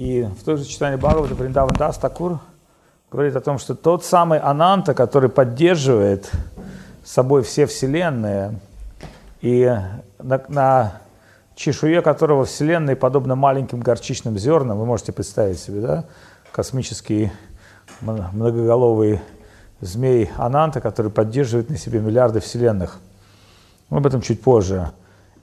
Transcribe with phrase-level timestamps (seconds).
[0.00, 2.38] И в той же читании Бхагавата Вриндаван Дас Такур
[3.10, 6.32] говорит о том, что тот самый Ананта, который поддерживает
[7.04, 8.58] собой все вселенные,
[9.42, 9.70] и
[10.18, 10.92] на, на
[11.54, 16.04] чешуе которого вселенные подобно маленьким горчичным зернам, вы можете представить себе, да,
[16.50, 17.30] космический
[18.00, 19.20] многоголовый
[19.82, 22.96] змей Ананта, который поддерживает на себе миллиарды вселенных.
[23.90, 24.92] Мы об этом чуть позже.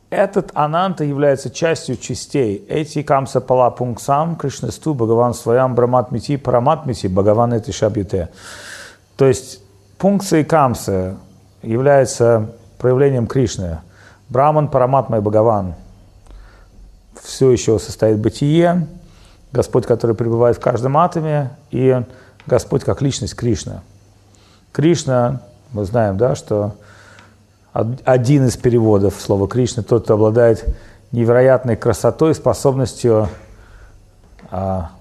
[0.10, 2.66] Этот Ананта является частью частей.
[2.70, 8.30] Эти камса пала пунксам, Кришнасту, Бхагаван своям, Браматмити, Параматмити, Бхагаван это шабьюте.
[9.18, 9.60] То есть
[9.98, 11.18] пункция и камса
[11.62, 13.80] является проявлением Кришны.
[14.30, 15.76] Браман, Параматма и Бхагаван.
[17.22, 18.88] Все еще состоит бытие,
[19.52, 22.02] Господь, который пребывает в каждом атоме, и
[22.46, 23.82] Господь как личность Кришна.
[24.72, 25.42] Кришна,
[25.74, 26.76] мы знаем, да, что
[28.06, 30.66] один из переводов слова Кришна, тот, кто обладает
[31.12, 33.30] невероятной красотой, способностью
[34.50, 34.92] а,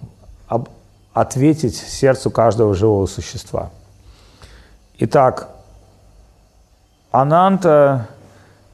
[0.46, 0.68] об,
[1.14, 3.70] ответить сердцу каждого живого существа.
[4.98, 5.48] Итак,
[7.10, 8.08] Ананта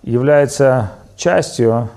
[0.03, 1.89] является частью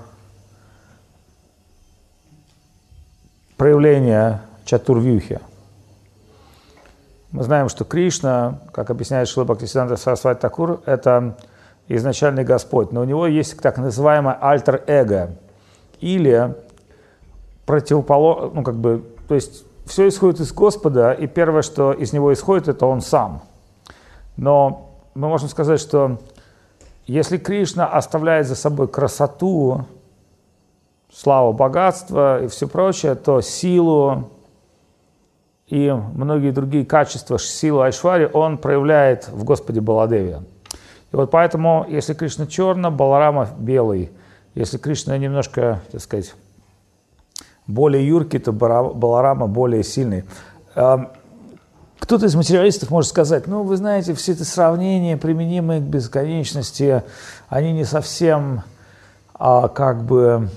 [3.56, 5.40] проявления Чатурвюхи.
[7.32, 11.36] Мы знаем, что Кришна, как объясняет Шила Бхактисиданта Сарасвати Такур, это
[11.88, 15.36] изначальный Господь, но у него есть так называемое альтер-эго,
[16.00, 16.54] или
[17.64, 22.32] противоположно, ну как бы, то есть все исходит из Господа, и первое, что из него
[22.32, 23.42] исходит, это он сам.
[24.36, 26.18] Но мы можем сказать, что
[27.06, 29.84] если Кришна оставляет за собой красоту,
[31.12, 34.30] славу, богатство и все прочее, то силу
[35.68, 40.42] и многие другие качества, силу Айшвари он проявляет в Господе Баладеве.
[41.12, 44.10] И вот поэтому, если Кришна черный, Баларама белый.
[44.54, 46.34] Если Кришна немножко, так сказать,
[47.66, 50.24] более юркий, то Баларама более сильный.
[50.74, 57.02] Кто-то из материалистов может сказать, ну, вы знаете, все эти сравнения, применимые к бесконечности,
[57.48, 58.62] они не совсем
[59.34, 60.48] а, как бы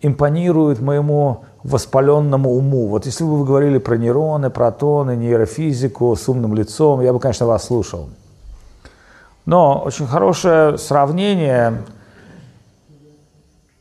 [0.00, 2.88] импонируют моему воспаленному уму.
[2.88, 7.46] Вот если бы вы говорили про нейроны, протоны, нейрофизику с умным лицом, я бы, конечно,
[7.46, 8.08] вас слушал.
[9.46, 11.82] Но очень хорошее сравнение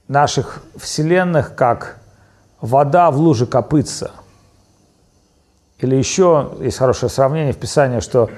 [0.08, 2.00] наших вселенных, как
[2.60, 4.12] вода в луже копытца.
[5.80, 8.30] Или еще есть хорошее сравнение в Писании, что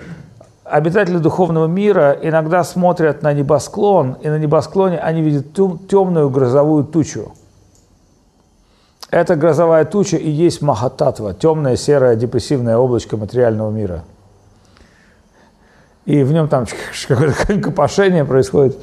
[0.64, 7.34] обитатели духовного мира иногда смотрят на небосклон, и на небосклоне они видят темную грозовую тучу.
[9.10, 14.04] Эта грозовая туча и есть Махататва, темное, серое, депрессивное облачко материального мира–
[16.06, 16.66] и в нем там
[17.08, 18.78] какое-то копошение происходит.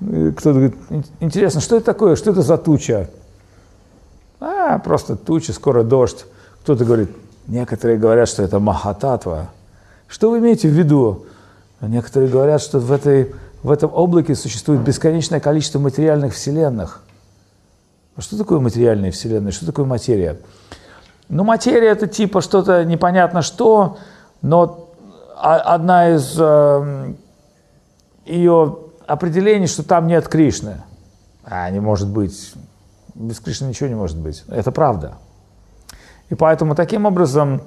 [0.00, 0.74] Кто-то говорит,
[1.20, 3.08] интересно, что это такое, что это за туча?
[4.40, 6.26] А, просто туча, скоро дождь.
[6.62, 7.10] Кто-то говорит,
[7.46, 9.50] некоторые говорят, что это Махататва.
[10.08, 11.26] Что вы имеете в виду?
[11.80, 17.02] Некоторые говорят, что в, этой, в этом облаке существует бесконечное количество материальных вселенных.
[18.16, 19.52] А что такое материальные вселенные?
[19.52, 20.38] Что такое материя?
[21.28, 23.98] Ну, материя это типа что-то непонятно что,
[24.42, 24.83] но
[25.36, 27.14] одна из э,
[28.24, 30.82] ее определений, что там нет Кришны.
[31.44, 32.54] А не может быть.
[33.14, 34.44] Без Кришны ничего не может быть.
[34.48, 35.14] Это правда.
[36.30, 37.62] И поэтому таким образом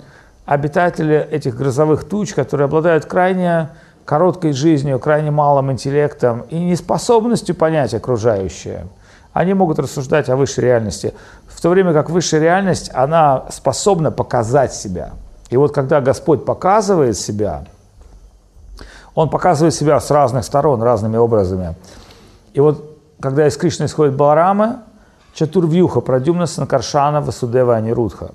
[0.46, 3.70] обитатели этих грозовых туч, которые обладают крайне
[4.06, 8.88] короткой жизнью, крайне малым интеллектом и неспособностью понять окружающее,
[9.34, 11.14] они могут рассуждать о высшей реальности,
[11.48, 15.12] в то время как высшая реальность, она способна показать себя–
[15.50, 17.66] и вот когда Господь показывает себя,
[19.16, 21.76] Он показывает себя с разных сторон, разными образами.
[22.54, 24.84] И вот когда из Кришны исходит Баларама,
[25.34, 28.32] Чатурвьюха, Прадюмна, Санкаршана, Васудева, Анирудха.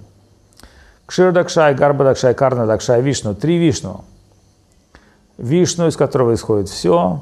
[1.07, 3.35] Кширдакшай, Гарбадакшай, Карнадакшай, Вишну.
[3.35, 4.05] Три Вишну.
[5.37, 7.21] Вишну, из которого исходит все.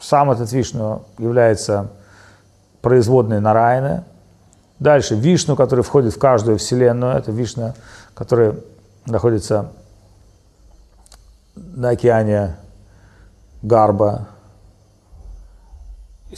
[0.00, 1.90] Сам этот Вишну является
[2.80, 4.04] производной Нараяны.
[4.78, 7.14] Дальше Вишну, который входит в каждую вселенную.
[7.14, 7.74] Это Вишна,
[8.14, 8.54] который
[9.06, 9.72] находится
[11.54, 12.56] на океане
[13.62, 14.28] Гарба.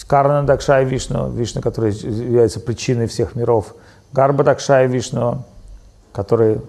[0.08, 3.74] Карна Дакшай Вишну, Вишну, который является причиной всех миров.
[4.12, 5.44] Гарба Дакшай Вишну,
[6.12, 6.60] который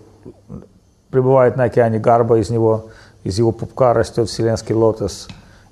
[1.10, 2.88] пребывает на океане Гарба, из него,
[3.24, 5.28] из его пупка растет вселенский лотос.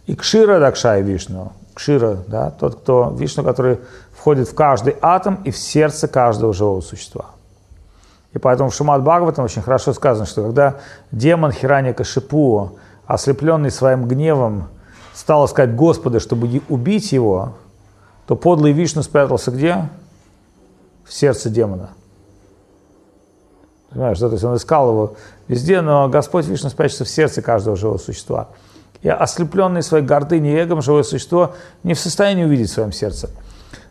[0.07, 3.79] И Кшира Дакшай Вишну, Кшира, да, тот, кто Вишну, который
[4.17, 7.32] входит в каждый атом и в сердце каждого живого существа.
[8.33, 10.77] И поэтому в Шумат Бхагаватам очень хорошо сказано, что когда
[11.11, 14.69] демон Хиранья Кашипу, ослепленный своим гневом,
[15.13, 17.53] стал искать Господа, чтобы убить его,
[18.25, 19.89] то подлый Вишну спрятался где?
[21.05, 21.89] В сердце демона.
[23.89, 24.27] Понимаешь, да?
[24.27, 25.15] То есть он искал его
[25.47, 28.49] везде, но Господь Вишна спрячется в сердце каждого живого существа.
[29.03, 31.53] И ослепленный своей гордыней и эгом живое существо
[31.83, 33.29] не в состоянии увидеть в своем сердце.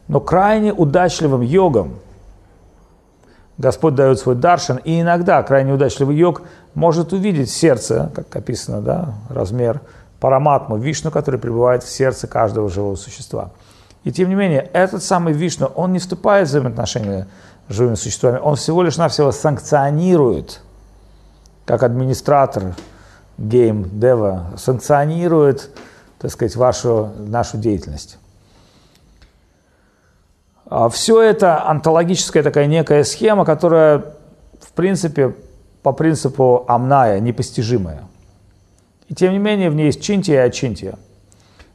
[0.08, 1.98] Но крайне удачливым йогом
[3.62, 6.42] Господь дает свой даршан, и иногда крайне удачливый йог
[6.74, 9.80] может увидеть сердце, как описано, да, размер
[10.18, 13.50] параматму, вишну, который пребывает в сердце каждого живого существа.
[14.02, 17.28] И тем не менее, этот самый вишну, он не вступает в взаимоотношения
[17.68, 20.60] с живыми существами, он всего лишь навсего санкционирует,
[21.64, 22.74] как администратор
[23.38, 25.70] гейм дева, санкционирует,
[26.18, 28.18] так сказать, вашу, нашу деятельность.
[30.74, 33.98] А Все это антологическая такая некая схема, которая,
[34.58, 35.34] в принципе,
[35.82, 38.04] по принципу амная, непостижимая.
[39.06, 40.94] И тем не менее в ней есть чинтия и ачинтия.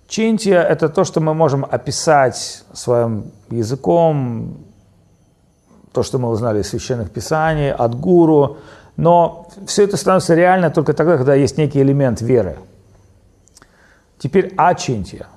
[0.07, 4.57] Чинтия– это то, что мы можем описать своим языком,
[5.91, 8.57] то, что мы узнали из священных писаний, от гуру,
[8.95, 12.57] но все это становится реально только тогда, когда есть некий элемент веры.
[14.17, 15.27] Теперь ачинтия.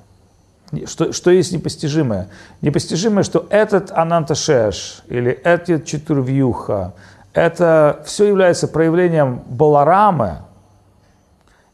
[0.86, 2.28] Что, что есть непостижимое?
[2.60, 6.94] Непостижимое, что этот Ананташеш или этот Четурвьюха,
[7.32, 10.38] это все является проявлением Баларамы,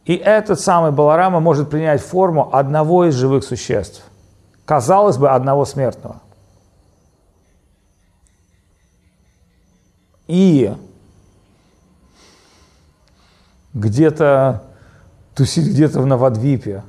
[0.06, 4.02] и этот самый Баларама может принять форму одного из живых существ.
[4.64, 6.22] Казалось бы, одного смертного.
[10.28, 10.72] И
[13.74, 14.62] где-то
[15.34, 16.82] тусить где-то в Навадвипе.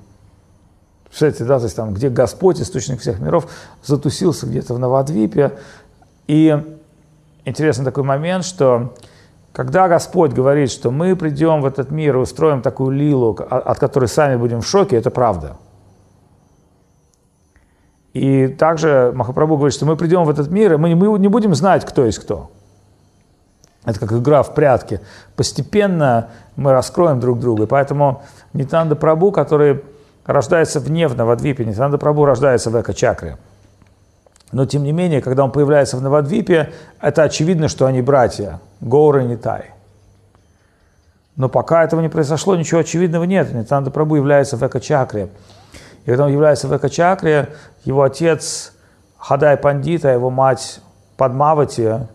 [1.17, 3.47] Представляете, да, то есть там, где Господь, источник всех миров,
[3.83, 5.57] затусился где-то в Навадвипе.
[6.27, 6.63] И
[7.43, 8.93] интересный такой момент, что
[9.51, 14.05] когда Господь говорит, что мы придем в этот мир и устроим такую лилу, от которой
[14.05, 15.57] сами будем в шоке, это правда.
[18.13, 21.83] И также Махапрабху говорит, что мы придем в этот мир, и мы не будем знать,
[21.83, 22.51] кто есть кто.
[23.85, 24.99] Это как игра в прятки.
[25.35, 27.63] Постепенно мы раскроем друг друга.
[27.63, 28.21] И поэтому
[28.53, 29.81] Нитанда Прабу, который
[30.27, 33.37] рождается вне в Навадвипе, Нитанда Прабу рождается в Эко-чакре.
[34.51, 36.71] Но тем не менее, когда он появляется в Навадвипе,
[37.01, 39.71] это очевидно, что они братья, Гоура и Нитай.
[41.35, 43.53] Но пока этого не произошло, ничего очевидного нет.
[43.53, 45.29] Нитанда Прабу является в Эко-чакре.
[46.03, 47.49] И когда он является в Эко-чакре,
[47.83, 48.73] его отец
[49.17, 50.81] Хадай Пандита, его мать
[51.17, 52.07] Падмавати,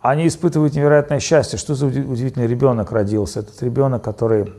[0.00, 1.58] они испытывают невероятное счастье.
[1.58, 3.40] Что за удивительный ребенок родился?
[3.40, 4.52] Этот ребенок, который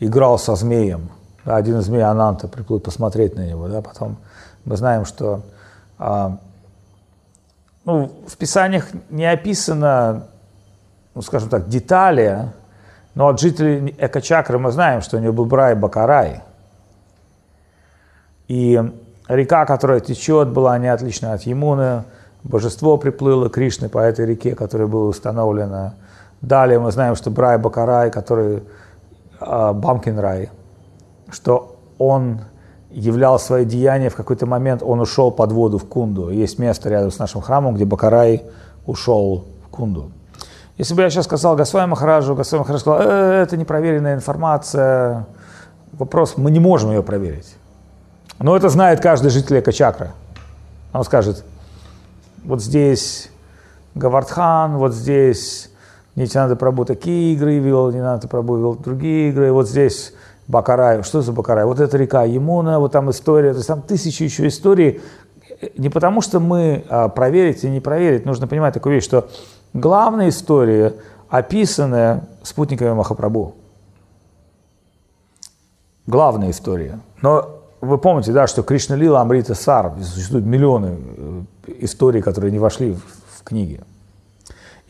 [0.00, 1.10] играл со змеем.
[1.44, 3.68] Один из змей Ананта приплыл посмотреть на него.
[3.68, 4.16] Да, потом
[4.64, 5.42] мы знаем, что
[5.98, 6.38] а,
[7.84, 10.26] ну, в Писаниях не описано,
[11.14, 12.50] ну, скажем так, детали,
[13.14, 16.42] но от жителей Экачакры мы знаем, что у него был Брай Бакарай.
[18.48, 18.82] И
[19.28, 22.04] река, которая течет, была не отлична от Емуны,
[22.42, 25.94] божество приплыло Кришны по этой реке, которая была установлена.
[26.40, 28.62] Далее мы знаем, что Брай Бакарай, который
[29.40, 30.50] э, Бамкин Рай,
[31.30, 32.40] что он
[32.90, 36.30] являл свои деяния в какой-то момент, он ушел под воду в Кунду.
[36.30, 38.44] Есть место рядом с нашим храмом, где Бакарай
[38.86, 40.10] ушел в Кунду.
[40.76, 45.26] Если бы я сейчас сказал Госвами Махараджу, Госвами Махарадж сказал, э, это непроверенная информация,
[45.92, 47.54] вопрос, мы не можем ее проверить.
[48.38, 50.10] Но это знает каждый житель Экачакры.
[50.92, 51.44] Он скажет,
[52.44, 53.30] вот здесь
[53.94, 55.70] Гавардхан, вот здесь
[56.16, 60.12] Нитянада Прабу такие игры вел, Нитянада Прабу вел другие игры, вот здесь
[60.48, 61.02] Бакарай.
[61.02, 61.64] Что за Бакарай?
[61.64, 65.00] Вот эта река Емуна, вот там история, то есть там тысячи еще историй.
[65.76, 69.28] Не потому что мы а, проверить и не проверить, нужно понимать такую вещь, что
[69.72, 70.94] главная история
[71.28, 73.54] описанная спутниками Махапрабху.
[76.06, 76.98] Главная история.
[77.22, 81.42] Но вы помните, да, что Кришна Лила Амрита Сар, существуют миллионы э,
[81.80, 83.00] историй, которые не вошли в,
[83.38, 83.80] в книги.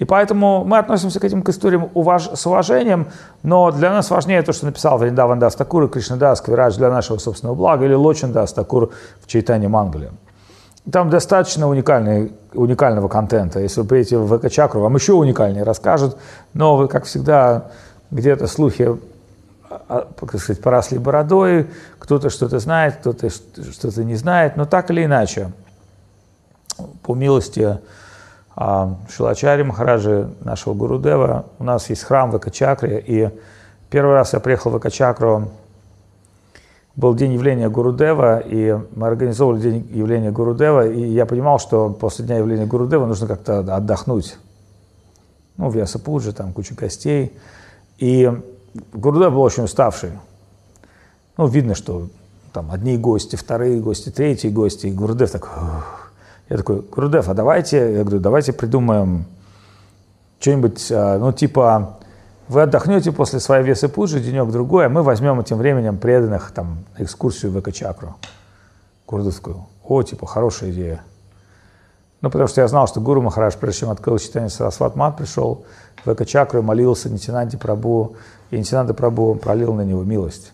[0.00, 2.30] И поэтому мы относимся к этим к историям уваж...
[2.32, 3.08] с уважением,
[3.42, 7.18] но для нас важнее то, что написал Вриндаван Дас Такур и Кришнадас Квирадж для нашего
[7.18, 10.10] собственного блага, или Лочин Дас Такур в Чайтане Мангале.
[10.90, 13.60] Там достаточно уникальный, уникального контента.
[13.60, 16.16] Если вы приедете в ВК-чакру, вам еще уникальнее расскажут,
[16.54, 17.66] но вы, как всегда,
[18.10, 18.96] где-то слухи
[19.68, 25.04] а, как сказать, поросли бородой, кто-то что-то знает, кто-то что-то не знает, но так или
[25.04, 25.52] иначе,
[27.02, 27.80] по милости а,
[28.56, 33.30] Шилачари Махараджи, нашего Гурудева, у нас есть храм в Экачакре, и
[33.90, 35.50] первый раз я приехал в Экачакру,
[36.96, 42.26] был день явления Гурудева, и мы организовывали день явления Гурудева, и я понимал, что после
[42.26, 44.36] дня явления Гурудева нужно как-то отдохнуть.
[45.56, 47.36] Ну, в Ясапуджи, там куча гостей.
[47.98, 48.30] И
[48.92, 50.10] Гурудев был очень уставший.
[51.36, 52.08] Ну, видно, что
[52.52, 55.48] там одни гости, вторые гости, третьи гости, и Гурудев так...
[56.50, 59.24] Я такой, Гурудев, а давайте, я говорю, давайте придумаем
[60.40, 62.00] что-нибудь, а, ну, типа,
[62.48, 67.52] вы отдохнете после своей весы пуджи денек-другой, а мы возьмем этим временем преданных там экскурсию
[67.52, 68.16] в эко-чакру
[69.06, 69.64] курдовскую.
[69.84, 71.02] О, типа, хорошая идея.
[72.20, 75.64] Ну, потому что я знал, что Гуру Махараш, прежде чем открыл читание Сарасват Мат, пришел
[76.04, 78.16] в эко-чакру молился Нитинанди Прабу,
[78.50, 80.52] и Нитинанди Прабу пролил на него милость.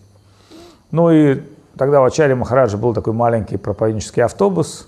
[0.91, 1.41] Ну и
[1.75, 4.87] тогда в Ачаре Махараджа был такой маленький проповеднический автобус.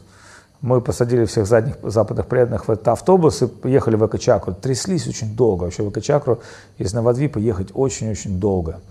[0.61, 4.53] Мы посадили всех задних западных преданных в этот автобус и поехали в эко-чакру.
[4.53, 5.63] Тряслись очень долго.
[5.63, 6.39] Вообще в эко-чакру
[6.77, 8.81] из Навадвипа ехать очень-очень долго.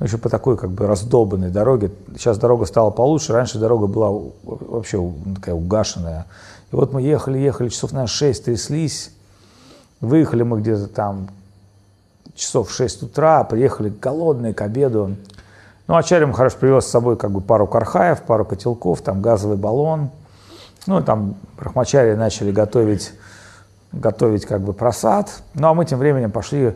[0.00, 1.92] Ну, еще по такой как бы раздолбанной дороге.
[2.16, 3.32] Сейчас дорога стала получше.
[3.32, 4.10] Раньше дорога была
[4.42, 5.00] вообще
[5.36, 6.26] такая угашенная.
[6.72, 9.12] И вот мы ехали, ехали, часов на 6 тряслись.
[10.00, 11.28] Выехали мы где-то там
[12.34, 15.14] часов в 6 утра, приехали голодные к обеду.
[15.86, 19.56] Ну, а Ачарья Махараш привез с собой как бы пару кархаев, пару котелков, там газовый
[19.56, 20.10] баллон.
[20.86, 23.12] Ну, там брахмачари начали готовить,
[23.92, 25.42] готовить как бы просад.
[25.54, 26.74] Ну, а мы тем временем пошли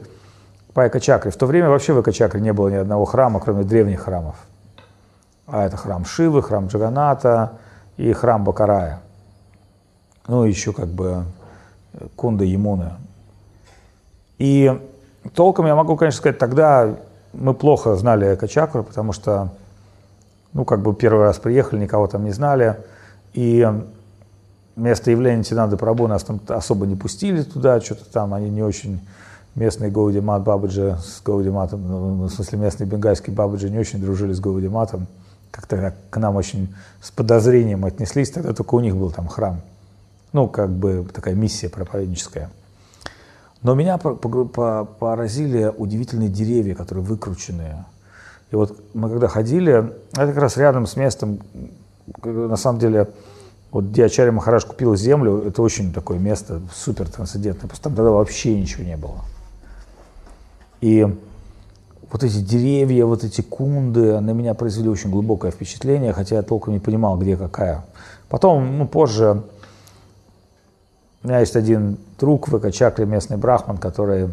[0.72, 1.30] по Экачакре.
[1.30, 4.36] В то время вообще в Экачакре не было ни одного храма, кроме древних храмов.
[5.46, 7.52] А это храм Шивы, храм Джаганата
[7.96, 9.00] и храм Бакарая.
[10.26, 11.24] Ну, еще как бы
[12.16, 12.92] Кунда Емуны.
[14.38, 14.80] И
[15.34, 16.94] толком я могу, конечно, сказать, тогда
[17.32, 19.48] мы плохо знали Экачакру, потому что,
[20.52, 22.76] ну, как бы первый раз приехали, никого там не знали.
[23.32, 23.66] И
[24.78, 29.00] место явления Тинады Прабу нас там особо не пустили туда, что-то там они не очень
[29.54, 33.78] местные Гауди Мат Бабаджи с Гауди Матом, ну, ну, в смысле местные бенгальские Бабаджи не
[33.78, 35.06] очень дружили с Гауди Матом,
[35.50, 39.61] как-то к нам очень с подозрением отнеслись, тогда только у них был там храм.
[40.32, 42.50] Ну, как бы такая миссия проповедническая.
[43.62, 47.85] Но меня поразили удивительные деревья, которые выкрученные.
[48.50, 51.40] И вот мы когда ходили, это как раз рядом с местом,
[52.23, 53.08] на самом деле,
[53.70, 58.10] вот где Ачарья Махараш купил землю, это очень такое место супер трансцендентное, просто там тогда
[58.10, 59.20] вообще ничего не было.
[60.80, 61.06] И
[62.10, 66.72] вот эти деревья, вот эти кунды на меня произвели очень глубокое впечатление, хотя я толком
[66.72, 67.84] не понимал, где какая.
[68.28, 69.42] Потом, ну, позже,
[71.22, 74.30] у меня есть один друг в Экачакле, местный брахман, который,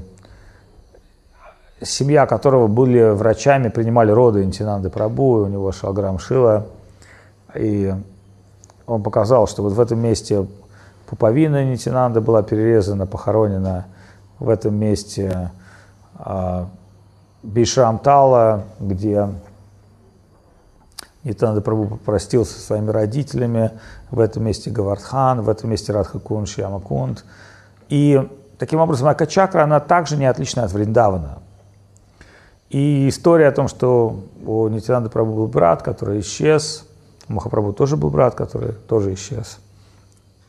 [1.81, 6.67] семья которого были врачами, принимали роды Интинанды Прабу, у него шалграм Шила,
[7.55, 7.93] и
[8.87, 10.45] он показал, что вот в этом месте
[11.07, 13.85] пуповина Нитинанда была перерезана, похоронена,
[14.39, 15.51] в этом месте
[16.15, 16.67] а,
[17.43, 19.29] Бишрамтала, где
[21.23, 23.71] Нитанда Прабу попростился со своими родителями,
[24.11, 27.25] в этом месте Гавардхан, в этом месте Радхакун, Шьямакунд.
[27.89, 28.27] И
[28.57, 31.39] таким образом Акачакра, она также не отлична от Вриндавана.
[32.69, 36.85] И история о том, что у Нитянанда Прабу был брат, который исчез,
[37.27, 39.59] Махапрабху тоже был брат, который тоже исчез.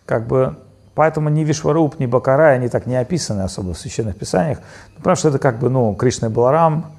[0.04, 0.56] Как бы,
[0.95, 4.59] поэтому ни Вишваруб, ни Бакарай, они так не описаны особо в священных писаниях,
[4.95, 6.92] ну, потому что это как бы, ну, Кришна и Баларам,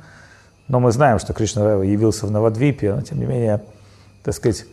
[0.67, 3.61] но мы знаем, что Кришна явился в Навадвипе, но тем не менее,
[4.23, 4.65] так сказать,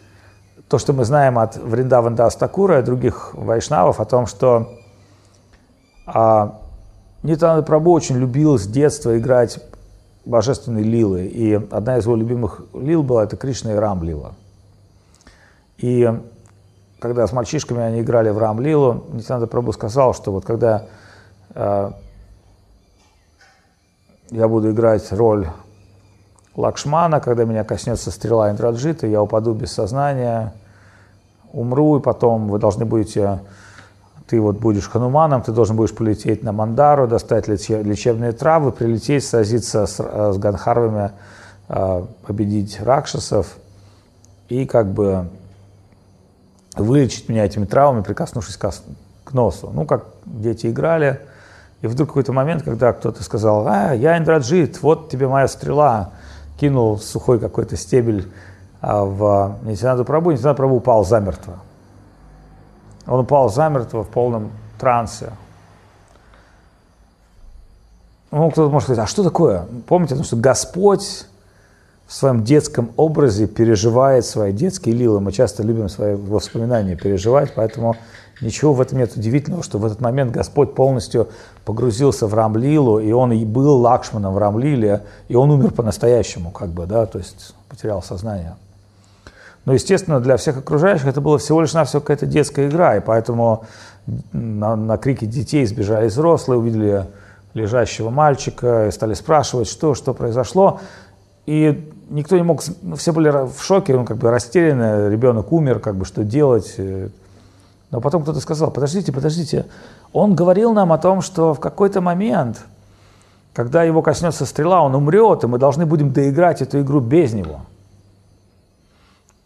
[0.68, 4.72] то, что мы знаем от Вриндаванда Астакура и других вайшнавов о том, что
[6.06, 6.60] а,
[7.22, 9.58] Нитананда Прабу очень любил с детства играть
[10.24, 11.26] божественные лилы.
[11.26, 14.32] И одна из его любимых лил была это Кришна и Рам лила.
[15.78, 16.10] И
[17.00, 20.86] когда с мальчишками они играли в Рам лилу, Нитянанда Прабу сказал, что вот когда
[21.54, 21.90] э,
[24.30, 25.48] я буду играть роль
[26.56, 30.54] Лакшмана, когда меня коснется стрела Индраджита, я упаду без сознания,
[31.52, 33.40] умру, и потом вы должны будете
[34.26, 39.86] ты вот будешь хануманом, ты должен будешь полететь на Мандару, достать лечебные травы, прилететь, сразиться
[39.86, 41.12] с, э, с Ганхарвами,
[41.68, 43.58] э, победить ракшасов.
[44.48, 45.28] И как бы
[46.76, 49.70] вылечить меня этими травами, прикоснувшись к носу.
[49.72, 51.20] Ну, как дети играли,
[51.80, 56.12] и вдруг какой-то момент, когда кто-то сказал, а, я Индраджит, вот тебе моя стрела,
[56.58, 58.32] кинул сухой какой-то стебель
[58.80, 61.58] а, в Нитянаду Прабу, Нитянаду Прабу упал замертво.
[63.06, 65.32] Он упал замертво в полном трансе.
[68.30, 69.66] Ну, кто-то может сказать, а что такое?
[69.86, 71.26] Помните, что Господь
[72.06, 75.20] в своем детском образе переживает свои детские лилы.
[75.20, 77.96] Мы часто любим свои воспоминания переживать, поэтому
[78.40, 81.28] ничего в этом нет удивительного, что в этот момент Господь полностью
[81.64, 86.68] погрузился в Рамлилу, и он и был Лакшманом в Рамлиле, и он умер по-настоящему, как
[86.70, 88.56] бы, да, то есть потерял сознание.
[89.64, 93.64] Но, естественно, для всех окружающих это было всего лишь навсего какая-то детская игра, и поэтому
[94.32, 97.06] на, на крики детей сбежали взрослые, увидели
[97.54, 100.80] лежащего мальчика и стали спрашивать, что, что произошло.
[101.46, 105.80] И никто не мог, ну, все были в шоке, он как бы растерянный, ребенок умер,
[105.80, 106.74] как бы что делать.
[106.78, 107.10] Ну
[107.90, 109.66] Но потом кто-то сказал, подождите, подождите,
[110.12, 112.64] он говорил нам о том, что в какой-то момент,
[113.52, 117.60] когда его коснется стрела, он умрет, и мы должны будем доиграть эту игру без него.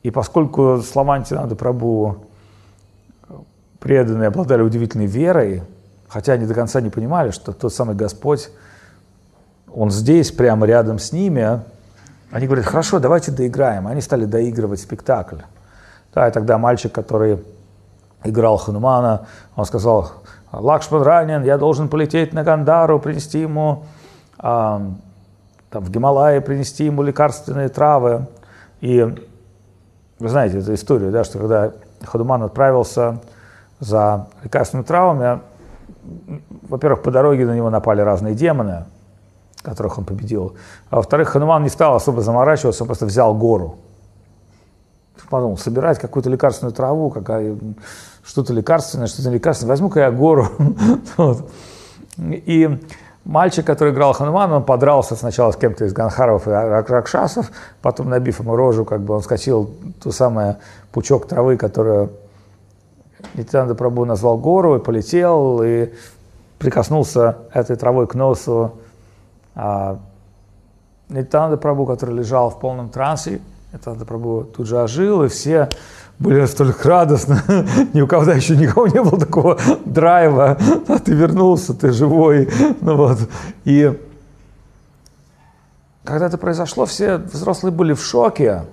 [0.02, 2.24] И поскольку слова Антинады Прабу
[3.80, 5.62] преданные обладали удивительной верой,
[6.08, 8.50] хотя они до конца не понимали, что тот самый Господь,
[9.74, 11.60] Он здесь, прямо рядом с ними,
[12.30, 13.86] они говорят, хорошо, давайте доиграем.
[13.86, 15.38] Они стали доигрывать спектакль.
[16.14, 17.44] Да, и тогда мальчик, который
[18.24, 20.12] играл Ханумана, он сказал,
[20.52, 23.84] Лакшман ранен, я должен полететь на Гандару, принести ему
[24.38, 24.82] а,
[25.70, 28.26] там, в Гималае, принести ему лекарственные травы.
[28.80, 29.02] И
[30.18, 31.72] вы знаете эту историю, да, что когда
[32.04, 33.20] Хануман отправился
[33.80, 35.40] за лекарственными травами,
[36.62, 38.84] во-первых, по дороге на него напали разные демоны,
[39.62, 40.54] которых он победил.
[40.90, 43.76] А во-вторых, Хануман не стал особо заморачиваться, он просто взял гору.
[45.30, 47.56] Подумал, собирать какую-то лекарственную траву, какая,
[48.24, 50.48] что-то лекарственное, что-то лекарственное, возьму-ка я гору.
[51.18, 51.50] вот.
[52.16, 52.80] И
[53.24, 57.50] мальчик, который играл Хануман, он подрался сначала с кем-то из Ганхаров и Ракшасов,
[57.82, 59.70] потом, набив ему рожу, как бы он скосил
[60.02, 60.56] ту самую
[60.92, 62.10] пучок травы, которую
[63.34, 65.92] Нитянанда Прабу назвал гору и полетел, и
[66.58, 68.78] прикоснулся этой травой к носу
[71.08, 73.40] Нитянанда Прабу, который лежал в полном трансе.
[73.72, 75.68] Нитянанда Прабу тут же ожил, и все
[76.18, 77.38] были настолько радостны.
[77.92, 80.56] Ни у кого еще никого не было такого драйва.
[80.88, 82.48] А ты вернулся, ты живой.
[82.80, 83.18] Ну вот.
[83.64, 83.98] И
[86.04, 88.64] когда это произошло, все взрослые были в шоке,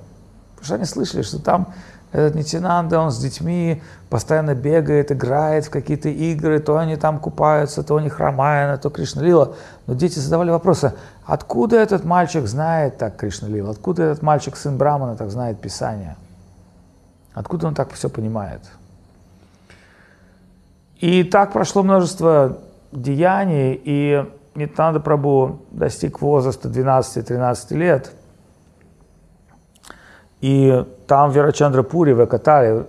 [0.51, 1.67] потому что они слышали, что там
[2.15, 7.83] этот Нитинанда, он с детьми постоянно бегает, играет в какие-то игры, то они там купаются,
[7.83, 9.55] то они Рамаяна, то Кришналила.
[9.85, 10.93] Но дети задавали вопросы,
[11.25, 16.15] откуда этот мальчик знает так Кришналила, откуда этот мальчик, сын Брамана, так знает Писание,
[17.33, 18.61] откуда он так все понимает.
[20.95, 22.59] И так прошло множество
[22.93, 28.11] деяний, и Нитанда Прабу достиг возраста 12-13 лет–
[30.45, 32.85] и там в Верачандрапуре, в Экатаре,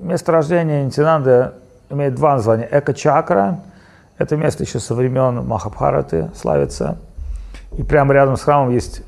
[0.00, 1.52] место рождения Нитинанды
[1.90, 2.64] имеет два названия.
[2.70, 3.60] Эка-чакра,
[4.18, 6.98] это место еще со времен Махабхараты славится.
[7.76, 9.02] И прямо рядом с храмом есть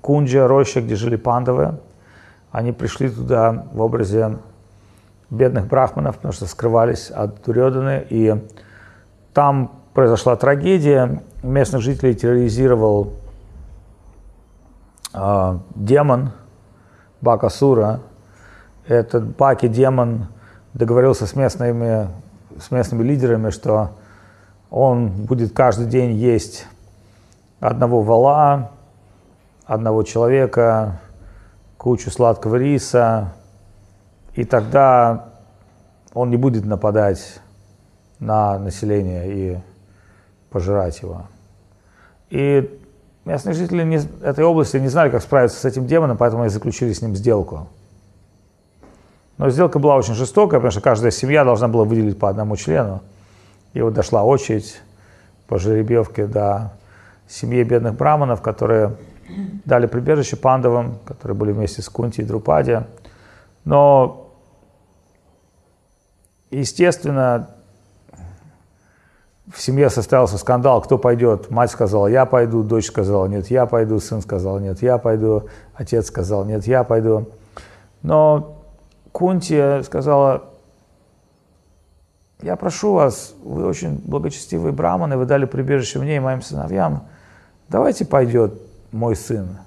[0.00, 1.78] Кунджа, роща, где жили пандавы.
[2.52, 4.38] Они пришли туда в образе
[5.30, 8.06] бедных брахманов, потому что скрывались от Дурьоданы.
[8.08, 8.34] И
[9.34, 11.22] там произошла трагедия.
[11.42, 13.14] Местных жителей терроризировал
[15.12, 16.30] э, демон,
[17.20, 18.00] Бакасура.
[18.86, 20.28] Этот Баки демон
[20.74, 22.08] договорился с местными,
[22.58, 23.90] с местными лидерами, что
[24.70, 26.66] он будет каждый день есть
[27.60, 28.70] одного вала,
[29.64, 31.00] одного человека,
[31.76, 33.32] кучу сладкого риса,
[34.34, 35.30] и тогда
[36.14, 37.40] он не будет нападать
[38.18, 39.58] на население и
[40.50, 41.26] пожирать его.
[42.30, 42.80] И
[43.26, 46.92] Местные жители не, этой области не знали, как справиться с этим демоном, поэтому они заключили
[46.92, 47.66] с ним сделку.
[49.36, 53.02] Но сделка была очень жестокая, потому что каждая семья должна была выделить по одному члену.
[53.72, 54.80] И вот дошла очередь
[55.48, 56.72] по жеребьевке до
[57.26, 58.94] семьи бедных браманов, которые
[59.64, 62.84] дали прибежище пандавам, которые были вместе с Кунти и Друпади.
[63.64, 64.30] Но,
[66.52, 67.55] естественно,
[69.52, 71.50] в семье состоялся скандал, кто пойдет.
[71.50, 76.06] Мать сказала, я пойду, дочь сказала, нет, я пойду, сын сказал, нет, я пойду, отец
[76.06, 77.28] сказал, нет, я пойду.
[78.02, 78.64] Но
[79.12, 80.44] Кунти сказала,
[82.42, 87.06] я прошу вас, вы очень благочестивые браманы, вы дали прибежище мне и моим сыновьям,
[87.68, 88.60] давайте пойдет
[88.92, 89.58] мой сын.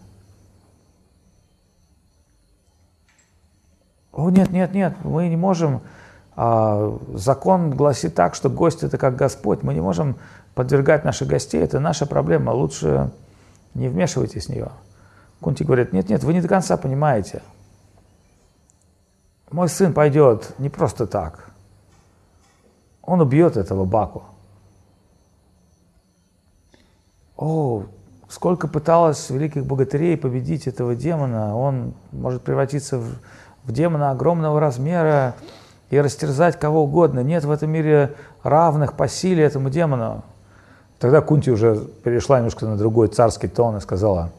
[4.12, 5.82] О, нет, нет, нет, мы не можем,
[6.40, 9.62] закон гласит так, что гость это как Господь.
[9.62, 10.16] Мы не можем
[10.56, 13.12] подвергать наших гостей, это наша проблема, лучше
[13.74, 14.72] не вмешивайтесь в нее.
[15.42, 17.42] Кунти говорит, нет, нет, вы не до конца понимаете.
[19.52, 21.50] Мой сын пойдет не просто так.
[23.02, 24.24] Он убьет этого Баку.
[27.36, 27.84] О,
[28.30, 33.16] сколько пыталось великих богатырей победить этого демона, он может превратиться в,
[33.64, 35.36] в демона огромного размера,
[35.90, 37.22] и растерзать кого угодно.
[37.22, 40.24] Нет в этом мире равных по силе этому демону.
[41.00, 44.32] Тогда Кунти уже перешла немножко на другой царский тон и сказала,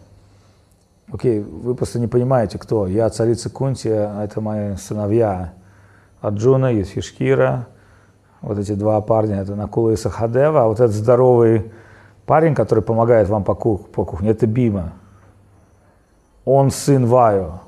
[1.12, 2.86] окей, вы просто не понимаете, кто.
[2.86, 5.54] Я царица Кунти, а это мои сыновья
[6.20, 7.66] Аджуна, Юдхишкира,
[8.42, 11.72] вот эти два парня, это Накула и Сахадева, а вот этот здоровый
[12.26, 14.92] парень, который помогает вам по, кухне, это Бима.
[16.44, 17.60] Он сын Ваю,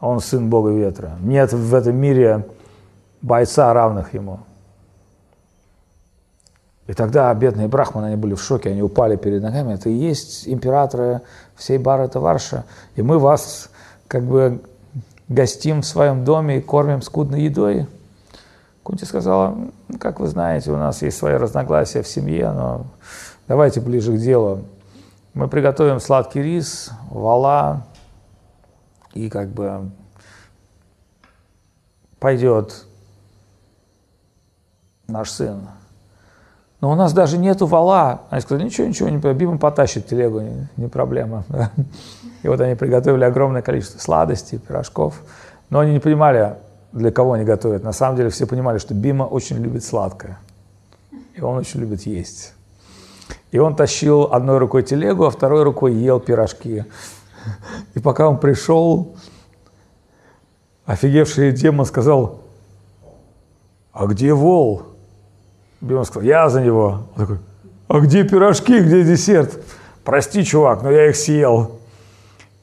[0.00, 1.12] он сын Бога Ветра.
[1.20, 2.46] Нет в этом мире
[3.24, 4.40] бойца, равных ему.
[6.86, 9.72] И тогда бедные брахманы, они были в шоке, они упали перед ногами.
[9.72, 11.22] Это и есть императоры
[11.56, 12.64] всей Барата Варша.
[12.96, 13.70] И мы вас
[14.08, 14.62] как бы
[15.28, 17.86] гостим в своем доме и кормим скудной едой.
[18.82, 19.56] Кунти сказала,
[19.98, 22.84] как вы знаете, у нас есть свои разногласия в семье, но
[23.48, 24.64] давайте ближе к делу.
[25.32, 27.86] Мы приготовим сладкий рис, вала,
[29.14, 29.90] и как бы
[32.18, 32.84] пойдет
[35.08, 35.60] наш сын.
[36.80, 38.22] Но у нас даже нету вала.
[38.30, 41.44] Они сказали, ничего, ничего, не Бима потащит телегу, не, не проблема.
[42.42, 45.22] И вот они приготовили огромное количество сладостей, пирожков.
[45.70, 46.56] Но они не понимали,
[46.92, 47.82] для кого они готовят.
[47.82, 50.38] На самом деле все понимали, что Бима очень любит сладкое.
[51.34, 52.52] И он очень любит есть.
[53.50, 56.84] И он тащил одной рукой телегу, а второй рукой ел пирожки.
[57.94, 59.16] И пока он пришел,
[60.84, 62.42] офигевший демон сказал,
[63.92, 64.93] а где вол?
[65.84, 67.02] Бима сказал, я за него.
[67.14, 67.38] Он такой,
[67.88, 69.60] а где пирожки, где десерт?
[70.02, 71.72] Прости, чувак, но я их съел.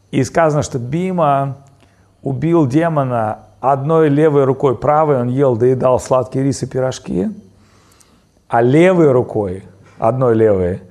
[0.10, 1.58] И сказано, что Бима
[2.24, 7.30] убил демона одной левой рукой, правой он ел, доедал сладкие рис и пирожки,
[8.48, 9.64] а левой рукой,
[10.00, 10.82] одной левой,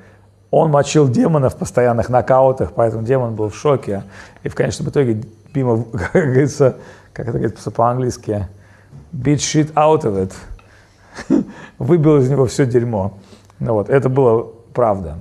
[0.52, 4.04] он мочил демона в постоянных нокаутах, поэтому демон был в шоке.
[4.42, 6.76] И в конечном итоге Бима, как говорится,
[7.12, 8.48] как это говорится по-английски,
[9.12, 10.32] beat shit out of it–
[11.78, 13.14] выбил из него все дерьмо.
[13.58, 15.18] Ну, вот, это было правда.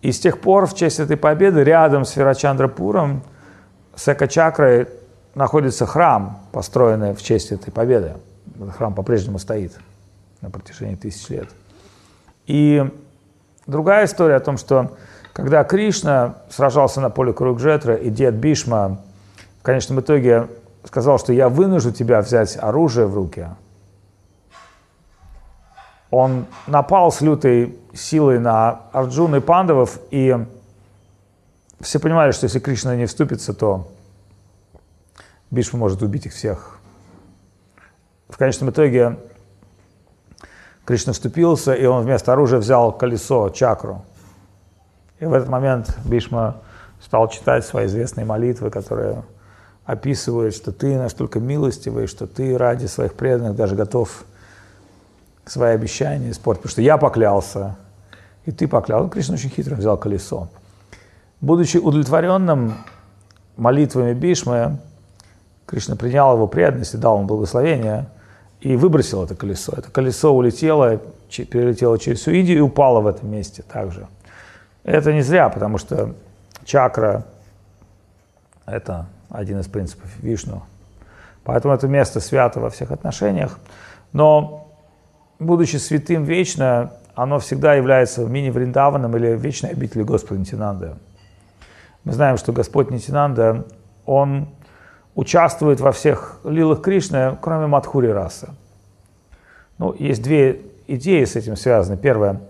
[0.00, 3.22] И с тех пор, в честь этой победы, рядом с Верачандрапуром,
[3.94, 4.88] с Эко-чакрой,
[5.34, 8.14] находится храм, построенный в честь этой победы.
[8.76, 9.72] Храм по-прежнему стоит
[10.40, 11.48] на протяжении тысяч лет.
[12.46, 12.84] И
[13.66, 14.96] другая история о том, что
[15.32, 19.00] когда Кришна сражался на поле Курукджетра, и дед Бишма
[19.60, 20.48] в конечном итоге
[20.84, 23.46] сказал, что я вынужу тебя взять оружие в руки–
[26.12, 30.36] он напал с лютой силой на Арджуна и Пандавов, и
[31.80, 33.88] все понимали, что если Кришна не вступится, то
[35.50, 36.78] Бишма может убить их всех.
[38.28, 39.18] В конечном итоге
[40.84, 44.04] Кришна вступился, и он вместо оружия взял колесо, чакру.
[45.18, 46.58] И в этот момент Бишма
[47.00, 49.22] стал читать свои известные молитвы, которые
[49.86, 54.26] описывают, что ты настолько милостивый, что ты ради своих преданных даже готов
[55.44, 57.76] свои обещания испортить, потому что я поклялся,
[58.44, 59.10] и ты поклялся.
[59.10, 60.48] Кришна очень хитро взял колесо.
[61.40, 62.74] Будучи удовлетворенным
[63.56, 64.78] молитвами Бишмы,
[65.66, 68.06] Кришна принял его преданность и дал ему благословение
[68.60, 69.72] и выбросил это колесо.
[69.76, 74.06] Это колесо улетело, перелетело через всю Индию и упало в этом месте также.
[74.84, 76.14] Это не зря, потому что
[76.64, 77.24] чакра–
[78.66, 80.62] это один из принципов Вишну.
[81.44, 83.58] Поэтому это место свято во всех отношениях.
[84.12, 84.61] Но
[85.46, 90.98] будучи святым вечно, оно всегда является мини-вриндаваном или вечной обителью Господа Нитинанда.
[92.04, 93.66] Мы знаем, что Господь Нитинанда,
[94.06, 94.48] Он
[95.14, 98.48] участвует во всех лилах Кришны, кроме Мадхури расы.
[99.78, 101.96] Ну, есть две идеи с этим связаны.
[101.96, 102.40] Первое.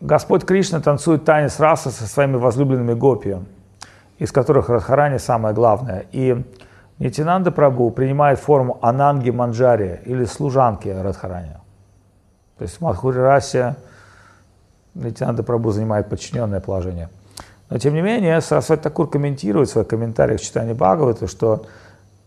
[0.00, 3.38] Господь Кришна танцует танец расы со своими возлюбленными гопи,
[4.18, 6.06] из которых Радхарани самое главное.
[6.12, 6.44] И
[6.98, 11.56] Нитинанда Прабу принимает форму Ананги Манджари или служанки Радхарани.
[12.58, 13.76] То есть в Мадхури расе
[14.94, 17.08] лейтенант Прабу занимает подчиненное положение.
[17.70, 21.66] Но тем не менее, Сарасвати Такур комментирует в своих комментариях читания Бхагавата, что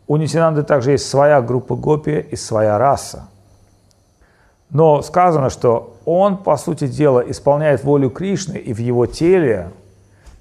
[0.08, 3.28] у Нитинанды также есть своя группа гопи и своя раса.
[4.70, 9.72] Но сказано, что он, по сути дела, исполняет волю Кришны, и в его теле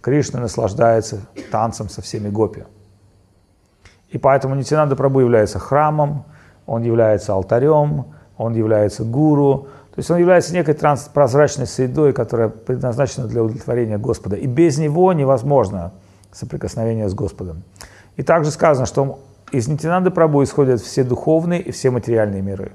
[0.01, 2.65] Кришна наслаждается танцем со всеми гопи.
[4.11, 6.25] И поэтому Нитинанда Прабу является храмом,
[6.67, 9.69] он является алтарем, он является гуру,
[10.01, 10.77] есть он является некой
[11.13, 14.37] прозрачной средой, которая предназначена для удовлетворения Господа.
[14.37, 15.93] И без него невозможно
[16.33, 17.63] соприкосновение с Господом.
[18.17, 19.21] И также сказано, что
[19.53, 22.73] из Нитинанды Прабу исходят все духовные и все материальные миры.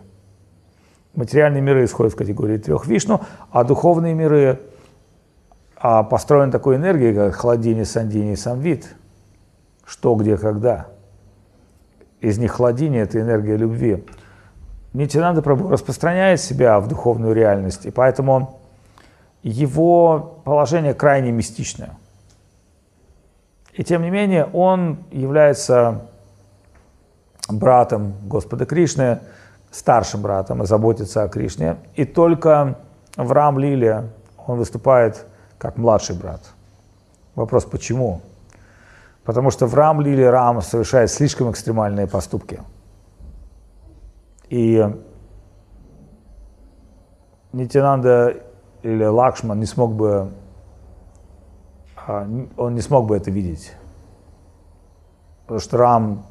[1.16, 4.60] Материальные миры исходят в категории трех Вишну, а духовные миры
[5.78, 8.96] а, построены такой энергией, как Хладини, Сандини и Самвит.
[9.86, 10.88] Что, где, когда.
[12.20, 14.04] Из них Хладини– это энергия любви.
[14.96, 18.62] Нитянанда Прабhu распространяет себя в духовную реальность, и поэтому
[19.44, 21.98] его положение крайне мистичное.
[23.74, 26.08] И тем не менее, он является
[27.50, 29.20] братом Господа Кришны,
[29.70, 31.76] старшим братом и заботится о Кришне.
[31.96, 32.80] И только
[33.18, 34.06] в Рам-Лиле
[34.48, 35.26] он выступает
[35.58, 36.40] как младший брат.
[37.36, 38.22] Вопрос, почему?
[39.26, 42.62] Потому что в Рам-Лиле Рам совершает слишком экстремальные поступки–
[44.50, 44.86] и
[47.54, 48.44] Нитянанда
[48.84, 50.32] или Лакшман не смог бы,
[51.96, 52.28] а,
[52.58, 53.74] он не смог бы это видеть.
[55.44, 56.26] Потому что Рам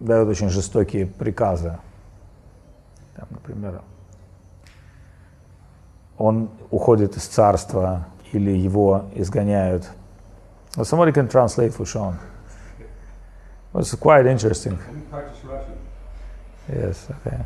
[0.00, 1.78] дает очень жестокие приказы.
[3.14, 3.82] Там, например,
[6.16, 9.90] он уходит из царства или его изгоняют.
[10.76, 12.16] Well, somebody can translate for Sean.
[13.74, 14.78] It's quite interesting.
[16.72, 17.44] Yes, okay.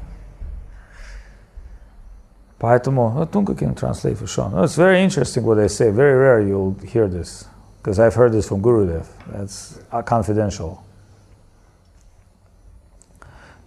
[2.59, 4.53] Поэтому, ну, Tunka can translate for Sean.
[4.65, 5.91] It's very interesting what they say.
[5.91, 7.47] Very rare you'll hear this.
[7.79, 9.07] Because I've heard this from Gurudev.
[9.27, 10.81] That's confidential.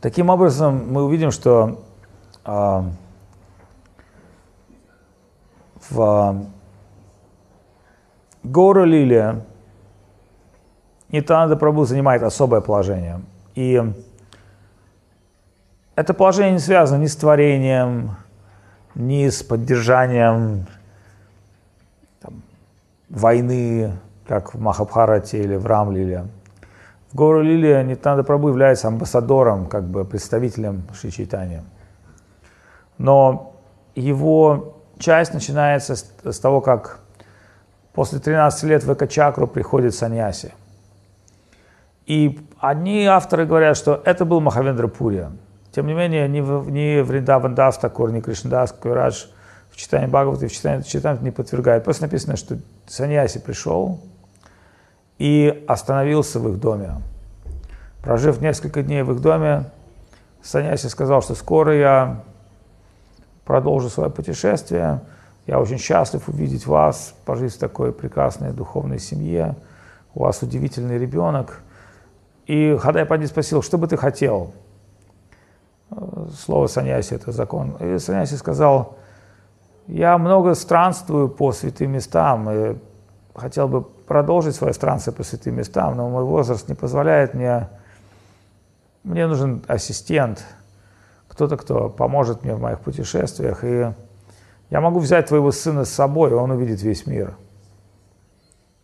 [0.02, 1.84] Таким образом, мы увидим, что
[2.46, 2.84] э,
[5.89, 6.46] в
[8.43, 9.46] Гора Лилия
[11.10, 13.22] Нитанада Прабу занимает особое положение.
[13.56, 13.82] И
[15.98, 18.18] это положение не связано ни с творением,
[18.94, 20.68] ни с поддержанием
[22.22, 22.44] там,
[23.10, 23.94] войны,
[24.28, 26.28] как в Махабхарате или в Рамлиле.
[27.12, 31.28] В Гору Лилия Нитанда Прабу является амбассадором, как бы представителем Шри.
[33.00, 33.56] Но
[33.96, 37.00] его часть начинается с, с того, как
[37.94, 40.54] после 13 лет в Эко-чакру приходит саньяси.
[42.06, 45.32] И одни авторы говорят, что это был Махавендра Пурия.
[45.78, 49.26] Тем не менее, ни, ни Вриндаван Дас Такур, ни Кришнадас Курадж
[49.70, 51.84] в читании Бхагавата в читании Читании не подвергают.
[51.84, 54.00] Просто написано, что саньяси пришел
[55.20, 56.94] и остановился в их доме.
[58.02, 59.66] Прожив несколько дней в их доме,
[60.42, 62.24] саньяси сказал, что скоро я
[63.46, 65.02] продолжу свое путешествие.
[65.46, 69.56] Я очень счастлив увидеть вас, пожить в такой прекрасной духовной семье.
[70.16, 71.62] У вас удивительный ребенок.
[72.48, 74.56] И Хадай Пандит спросил, что бы ты хотел?
[76.38, 77.71] Слово саньяси– это закон.
[77.80, 78.97] И саньяси сказал,
[79.88, 82.78] я много странствую по святым местам и
[83.34, 87.69] хотел бы продолжить свое странствие по святым местам, но мой возраст не позволяет мне.
[89.04, 90.43] Мне нужен ассистент–
[91.38, 93.63] кто-то, кто поможет мне в моих путешествиях.
[93.63, 93.93] И
[94.71, 97.38] я могу взять твоего сына с собой, он увидит весь мир.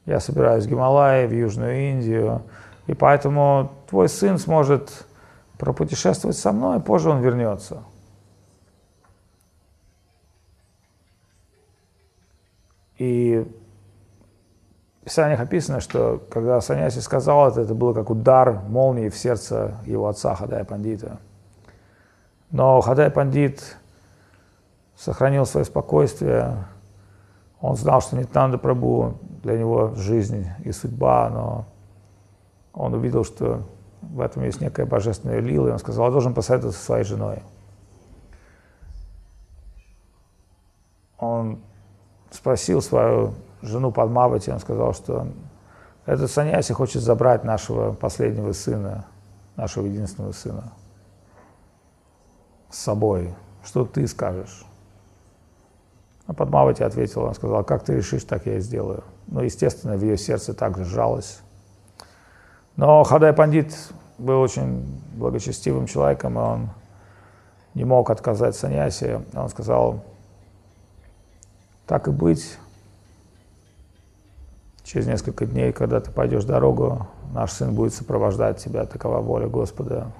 [0.05, 2.43] Я собираюсь в Гималаи, в Южную Индию,
[2.85, 5.07] и поэтому твой сын сможет
[5.57, 7.83] пропутешествовать со мной, позже он вернется.
[12.97, 13.45] И
[15.01, 19.77] в Писаниях описано, что когда Саняси сказал это, это было как удар молнии в сердце
[19.85, 21.19] его отца Хадая Пандита–
[22.53, 23.77] но Хадай Пандит
[24.95, 26.65] сохранил свое спокойствие.
[27.59, 31.65] Он знал, что Нитнанда Прабу для него жизнь и судьба, но
[32.71, 33.63] он увидел, что
[34.11, 37.43] в этом есть некая божественная лила, и он сказал, я должен посоветоваться со своей женой.
[41.17, 41.59] Он
[42.31, 45.27] спросил свою жену Падмавати, он сказал, что
[46.05, 49.05] этот саньяси хочет забрать нашего последнего сына,
[49.55, 50.73] нашего единственного сына
[52.73, 54.65] с собой, что ты скажешь?
[56.25, 59.03] А Падмавати ответила, он сказал, как ты решишь, так я и сделаю.
[59.27, 61.41] Ну, естественно, в ее сердце также сжалось.
[62.75, 63.75] Но Хадай Пандит
[64.17, 66.69] был очень благочестивым человеком, и он
[67.73, 69.21] не мог отказать саньясе.
[69.33, 70.03] Он сказал,
[71.85, 72.57] так и быть,
[74.83, 80.11] через несколько дней, когда ты пойдешь дорогу, наш сын будет сопровождать тебя, такова воля Господа,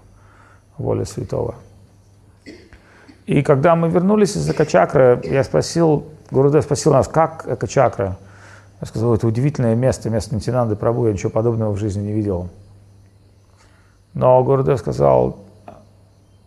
[0.78, 1.56] воля Святого.
[3.26, 8.18] И когда мы вернулись из Экачакры, я спросил, Гурудев спросил нас, как Экачакра?
[8.84, 12.50] Я сказал, это удивительное место, место Нитинанды Прабу, я ничего подобного в жизни не видел.
[14.14, 15.38] Но Гурудев сказал,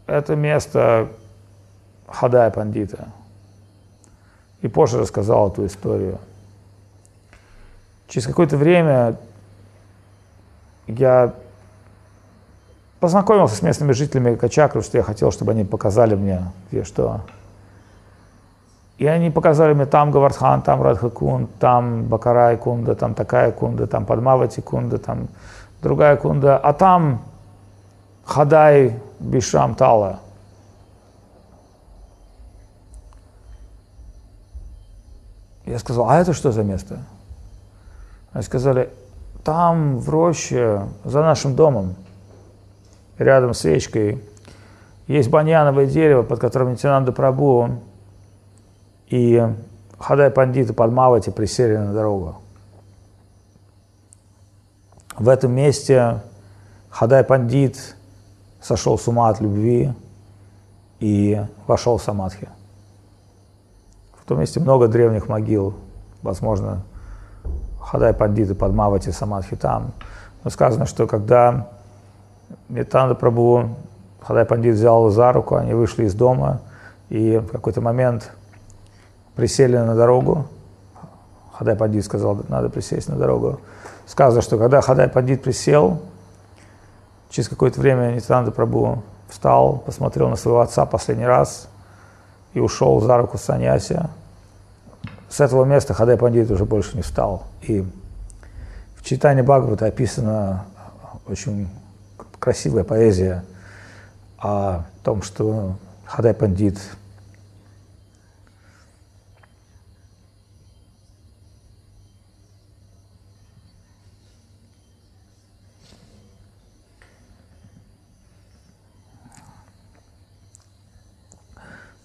[0.06, 1.08] это место
[2.06, 3.08] Хадая Пандита.
[4.60, 6.18] И позже рассказал эту историю.
[8.06, 9.16] Через какое-то время
[10.88, 11.32] я
[13.00, 17.22] познакомился с местными жителями Качакры, что я хотел, чтобы они показали мне, где что.
[18.98, 24.06] И они показали мне там Гавардхан, там Радхакунд, там Бакарай Кунда, там такая кунда, там
[24.06, 25.28] Падмавати Кунда, там
[25.82, 27.22] другая кунда, а там
[28.24, 30.20] Хадай Бишам Тала.
[35.66, 37.00] Я сказал, а это что за место?
[38.32, 38.90] Они сказали,
[39.44, 41.96] там в роще за нашим домом
[43.18, 44.22] рядом с речкой
[45.06, 47.70] есть баньяновое дерево, под которым Нитянанда Прабу
[49.08, 49.46] и
[49.98, 52.36] Хадай Пандита Падмавати присели на дорогу.
[55.16, 56.20] В этом месте
[56.90, 57.96] Хадай Пандит
[58.60, 59.92] сошел с ума от любви
[61.00, 62.48] и вошел в самадхи.
[64.20, 65.74] В том месте много древних могил,
[66.22, 66.82] возможно,
[67.80, 69.92] Хадай Пандиты Падмавати Самадхи там.
[70.42, 71.68] Но сказано, что когда
[72.68, 73.76] Нитанда Прабу,
[74.20, 76.60] Хадай Пандит взял за руку, они вышли из дома,
[77.08, 78.32] и в какой-то момент
[79.36, 80.46] присели на дорогу.
[81.52, 83.60] Хадай Пандит сказал, надо присесть на дорогу.
[84.06, 86.00] Сказано, что когда Хадай Пандит присел,
[87.30, 91.68] через какое-то время Нитанда Прабу встал, посмотрел на своего отца последний раз
[92.54, 94.00] и ушел за руку Саньяси.
[95.28, 97.44] С этого места Хадай Пандит уже больше не встал.
[97.62, 97.84] И
[98.96, 100.64] в читании Бхагавата описана
[101.26, 101.68] очень
[102.38, 103.44] красивая поэзия
[104.38, 106.78] о том, что Хадай Пандит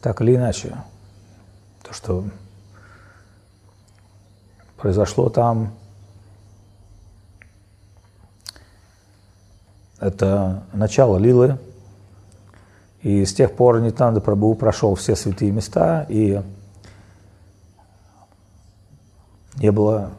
[0.02, 0.76] так или иначе,
[1.84, 2.26] то, что
[4.78, 5.74] произошло там,
[10.00, 11.60] это начало Лилы,
[13.04, 16.42] и с тех пор Нитанда Прабhu прошел все святые места, и
[19.56, 20.12] не было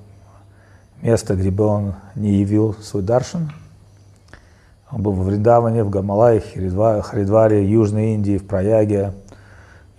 [1.00, 3.52] места, где бы он не явил свой даршин.
[4.90, 9.12] Он был в Вриндаване, в Гамалае, Харидваре, Южной Индии, в Праяге,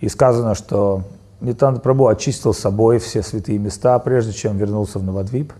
[0.00, 1.02] и сказано, что
[1.40, 5.52] Нитанда Прабу очистил собой все святые места, прежде чем вернулся в Навадвип.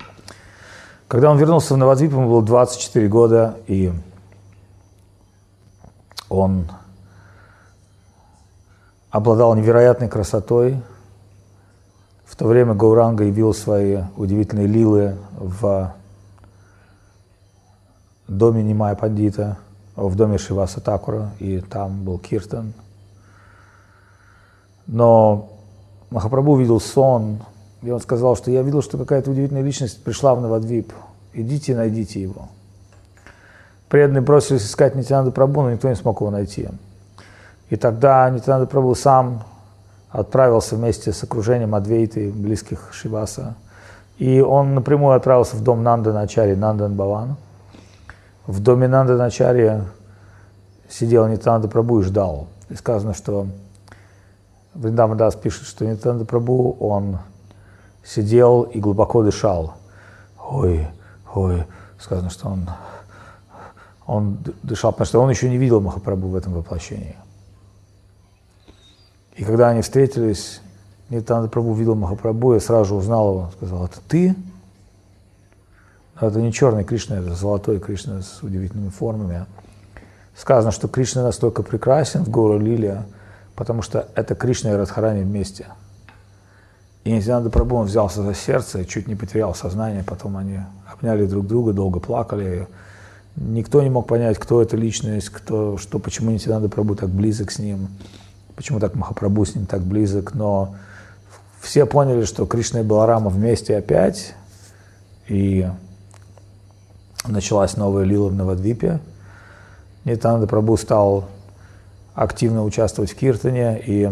[1.08, 3.92] Когда он вернулся в Навадвип, ему было 24 года, и
[6.28, 6.70] он
[9.10, 10.80] обладал невероятной красотой.
[12.24, 15.94] В то время Гауранга явил свои удивительные лилы в
[18.26, 19.58] доме Нимая Пандита,
[19.94, 22.72] в доме Шиваса Такура, и там был Киртан–
[24.86, 25.50] но
[26.10, 27.38] Махапрабху увидел сон,
[27.82, 30.92] и он сказал, что я видел, что какая-то удивительная личность пришла в Навадвип.
[31.32, 32.48] Идите найдите его.
[33.88, 36.68] Преданные бросились искать Нитянанду Прабху, но никто не смог его найти.
[37.70, 39.42] И тогда Нитянанда Прабху сам
[40.10, 43.56] отправился вместе с окружением Адвейты, близких Шиваса.
[44.18, 47.36] И он напрямую отправился в дом Нанда Начари, Нандан Баван.
[48.46, 49.82] В доме Нанда Начари
[50.88, 52.46] сидел Нитянанда Прабху и ждал.
[52.70, 53.46] И сказано, что
[54.74, 57.18] Вриндамадас пишет, что Нитанда Прабу, он
[58.02, 59.74] сидел и глубоко дышал.
[60.38, 60.86] Ой,
[61.34, 61.64] ой,
[61.98, 62.68] сказано, что он,
[64.06, 67.16] он дышал, потому что он еще не видел Махапрабху в этом воплощении.
[69.36, 70.60] И когда они встретились,
[71.08, 74.34] Нитанда Прабу видел Махапрабху, я сразу узнал его, сказал, это ты?
[76.20, 79.46] Это не черный Кришна, это золотой Кришна с удивительными формами.
[80.36, 83.06] Сказано, что Кришна настолько прекрасен в Гору Лилия,
[83.56, 85.66] потому что это Кришна и Радхарани вместе.
[87.04, 91.46] И Нитянанда Прабhu он взялся за сердце, чуть не потерял сознание, потом они обняли друг
[91.46, 92.66] друга, долго плакали.
[93.36, 97.58] Никто не мог понять, кто эта личность, кто, что, почему Нитянанда Прабу так близок с
[97.58, 97.88] ним,
[98.56, 100.76] почему так Махапрабху с ним так близок, но
[101.60, 104.34] все поняли, что Кришна и Баларама вместе опять,
[105.28, 105.68] и
[107.26, 109.00] началась новая лила в Навадвипе.
[110.04, 111.26] Нитянанда Прабу стал
[112.14, 113.80] активно участвовать в киртане.
[113.84, 114.10] И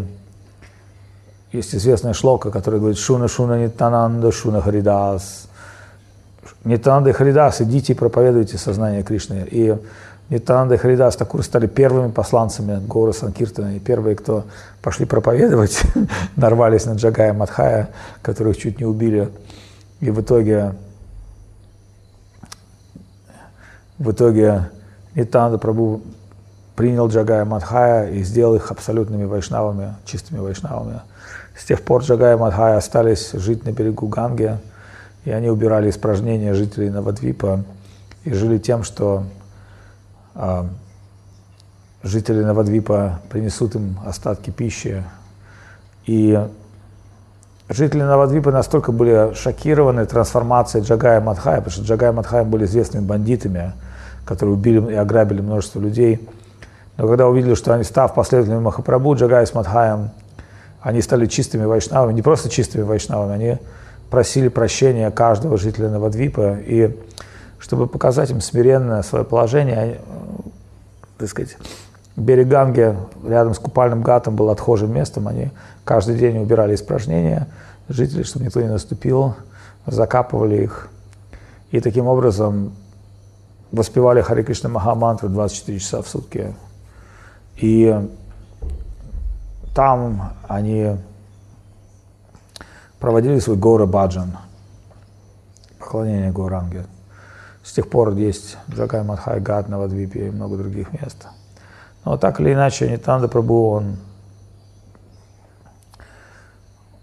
[1.52, 5.48] есть известная шлока, которая говорит «Шуна шуна нитананда шуна харидас».
[6.64, 9.46] Нитананда и Харидас, идите и проповедуйте сознание Кришны.
[9.50, 9.76] И
[10.30, 14.44] Нитананда и Харидас Такур стали первыми посланцами Гора Санкиртана, и первые, кто
[14.80, 15.82] пошли проповедовать,
[16.36, 17.90] нарвались на Джагая Мадхая,
[18.22, 19.28] которых чуть не убили.
[20.00, 20.74] И в итоге,
[23.98, 24.70] в итоге
[25.16, 26.00] Нитананда Прабhu
[26.76, 31.00] принял Джагая Мадхая и сделал их абсолютными вайшнавами, чистыми вайшнавами.
[31.56, 34.58] С тех пор Джагая Мадхая остались жить на берегу Ганги,
[35.24, 37.64] и они убирали испражнения жителей Навадвипа
[38.24, 39.24] и жили тем, что
[40.34, 40.64] э,
[42.02, 45.04] жители Навадвипа принесут им остатки пищи.
[46.06, 46.40] И
[47.68, 53.74] жители Навадвипа настолько были шокированы трансформацией Джагая Мадхая, потому что Джагая Мадхая были известными бандитами,
[54.24, 56.26] которые убили и ограбили множество людей–
[56.96, 60.10] но когда увидели, что они, став последователями Махапрабху, Джагай с Мадхаем,
[60.80, 63.58] они стали чистыми вайшнавами, не просто чистыми вайшнавами, они
[64.10, 66.96] просили прощения каждого жителя Навадвипа, и
[67.58, 69.96] чтобы показать им смиренное свое положение, они,
[71.16, 71.56] так сказать,
[72.16, 72.94] берег Ганги
[73.26, 75.50] рядом с купальным гатом был отхожим местом, они
[75.84, 77.48] каждый день убирали испражнения.
[77.88, 79.34] Жителей, чтобы никто не наступил,
[79.86, 80.88] закапывали их,
[81.70, 82.74] и таким образом
[83.70, 86.54] воспевали Хари Кришна Махамантру 24 часа в сутки.
[87.56, 87.94] И
[89.74, 90.96] там они
[92.98, 94.36] проводили свой Гора Баджан,
[95.78, 96.86] поклонение Гауранге.
[97.64, 101.26] С тех пор есть Джакай Мадхай Гат, Навадвипи и много других мест.
[102.04, 103.96] Но так или иначе, Нитанда Прабу, он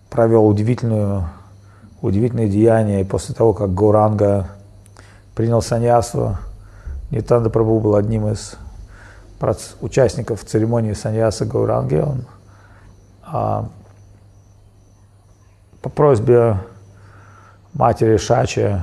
[0.09, 1.29] провел удивительную,
[2.01, 3.01] удивительное деяние.
[3.01, 4.47] И после того, как Гауранга
[5.35, 6.37] принял саньясу,
[7.11, 8.57] Нитанда Прабу был одним из
[9.81, 11.95] участников церемонии саньяса Гауранги.
[11.95, 12.25] Он
[13.25, 13.69] а,
[15.81, 16.57] по просьбе
[17.73, 18.81] матери Шачи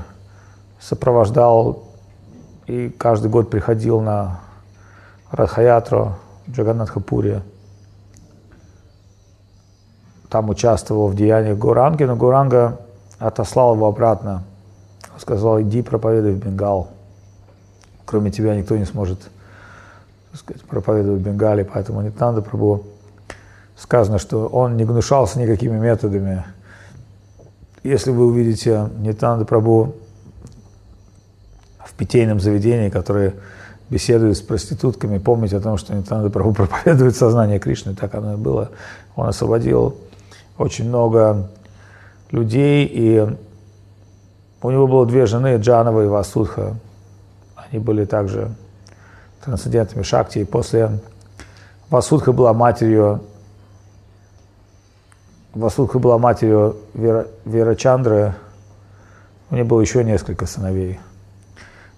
[0.81, 1.85] сопровождал
[2.67, 4.41] и каждый год приходил на
[5.31, 6.15] Радхаятру
[6.49, 7.43] Джаганатхапури.
[10.29, 12.81] Там участвовал в деяниях Гуранги, но Гуранга
[13.19, 14.43] отослал его обратно.
[15.19, 16.89] Сказал, иди проповедуй в Бенгал.
[18.05, 19.31] Кроме тебя никто не сможет
[20.37, 22.85] сказать, проповедовать в Бенгале, поэтому Нитанда Прабу
[23.77, 26.45] сказано, что он не гнушался никакими методами.
[27.83, 29.95] Если вы увидите Нитанда Прабу
[31.79, 33.35] в питейном заведении, которое
[33.91, 38.37] беседует с проститутками, помните о том, что Нитанда Прабу проповедует сознание Кришны, так оно и
[38.37, 38.71] было.
[39.15, 39.97] Он освободил
[40.59, 41.51] очень много
[42.31, 43.37] людей, и
[44.63, 46.77] у него было две жены, Джанова и Васудха.
[47.55, 48.51] Они были также
[49.47, 50.99] трансцендентами Шакти, и после
[51.89, 53.23] Васудха была матерью
[55.55, 58.35] Васудха была матерью Вера, Верачандры,
[59.51, 61.01] у нее было еще несколько сыновей.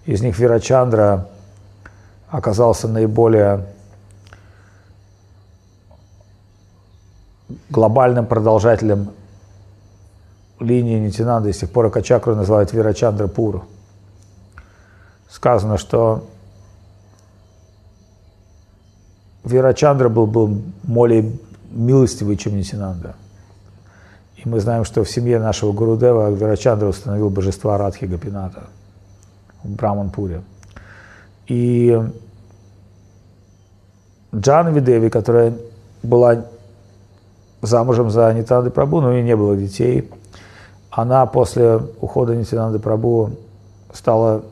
[0.05, 1.26] Из них Верачандра
[2.28, 3.66] оказался наиболее
[7.68, 9.11] глобальным продолжателем
[10.61, 11.53] линии Нитинанды.
[11.53, 13.64] С тех пор Акачакру называют Вирачандра Пур.
[15.28, 16.28] Сказано, что
[19.49, 21.32] Вирачандра был, был более
[21.70, 23.14] милостивый, чем Нитинанда.
[24.36, 28.64] И мы знаем, что в семье нашего Гурудева Вирачандра установил божества Радхи Гапината
[29.64, 30.42] в Браманпуре.
[31.46, 32.01] И
[34.34, 35.55] Джанви Деви, которая
[36.03, 36.44] была
[37.62, 40.11] замужем за Нитьянандой Прабу, но у нее не было детей,
[40.90, 43.30] она после ухода Нитянанды Прабу
[43.92, 44.42] стала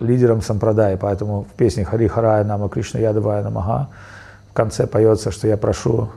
[0.00, 3.88] лидером сампрадаи, поэтому в песне Хари Харая Нама Кришна Ядавая Намага
[4.50, 6.08] в конце поется, что я прошу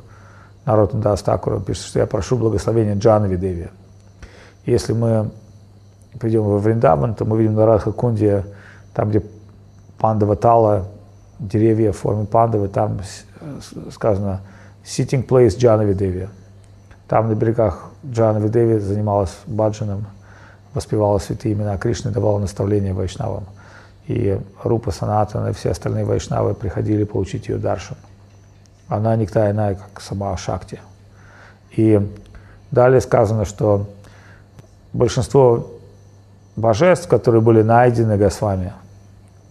[0.66, 3.70] Нароттам Дас Тхакур пишет, что я прошу благословения Джанви Деви.
[4.66, 5.30] Если мы
[6.20, 8.46] придем во Вриндаван, то мы видим на Радха Кунде,
[8.94, 9.24] там, где
[10.00, 10.88] пандава тала,
[11.40, 13.00] деревья в форме пандавы, там
[13.92, 14.42] сказано
[14.84, 16.30] sitting place Джанви Деви.
[17.08, 20.08] Там на берегах Джанви Деви занималась баджаном,
[20.74, 23.46] воспевала святые имена Кришны, давала наставления вайшнавам.
[24.08, 27.98] И Рупа Санатана и все остальные вайшнавы приходили получить ее даршан
[28.96, 30.80] она никто иная, как сама Шакти.
[31.72, 32.00] И
[32.70, 33.90] далее сказано, что
[34.94, 35.72] большинство
[36.56, 38.72] божеств, которые были найдены Госвами,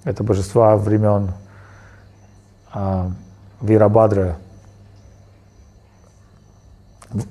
[0.05, 1.33] это божества времен
[2.73, 3.11] а,
[3.61, 4.37] Вирабадры,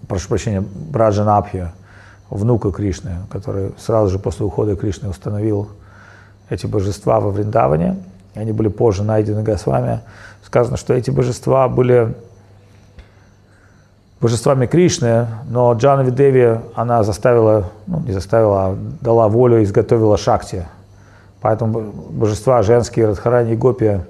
[0.10, 1.72] прошу прощения, Браджанабхи,
[2.30, 5.70] внука Кришны, который сразу же после ухода Кришны установил
[6.50, 8.04] эти божества во Вриндаване.
[8.36, 10.02] Они были позже найдены Госвами
[10.52, 12.14] сказано, что эти божества были
[14.20, 20.68] божествами Кришны, но Джанави Деви, она заставила, ну не заставила, а дала волю, изготовила Шакти.
[21.40, 24.02] Поэтому божества женские, Радхарани и Гопи,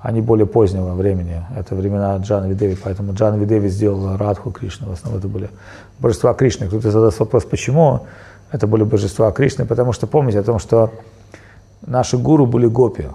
[0.00, 1.44] они более позднего времени.
[1.56, 4.86] Это времена Джанави Деви, поэтому Джанави Деви сделала Радху Кришны.
[4.86, 5.50] В основном это были
[5.98, 6.68] божества Кришны.
[6.68, 8.06] Кто-то задаст вопрос, почему
[8.52, 10.92] это были божества Кришны, потому что помните о том, что
[11.84, 13.06] наши гуру были Гопи.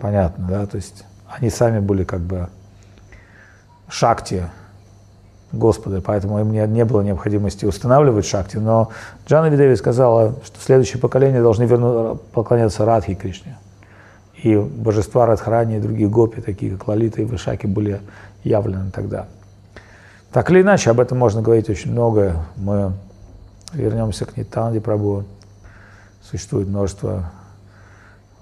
[0.00, 0.66] Понятно, да?
[0.66, 2.48] То есть они сами были как бы
[3.88, 4.44] шакти
[5.50, 8.58] Господа, поэтому им не, не было необходимости устанавливать шакти.
[8.58, 8.90] Но
[9.26, 13.56] Джана Видеви сказала, что следующее поколение должны верну, поклоняться Радхи Кришне.
[14.42, 18.00] И божества Радхарани и другие гопи, такие как Лалита и Вишаки, были
[18.44, 19.26] явлены тогда.
[20.32, 22.44] Так или иначе, об этом можно говорить очень много.
[22.56, 22.92] Мы
[23.72, 25.24] вернемся к Нитанде Прабу.
[26.22, 27.30] Существует множество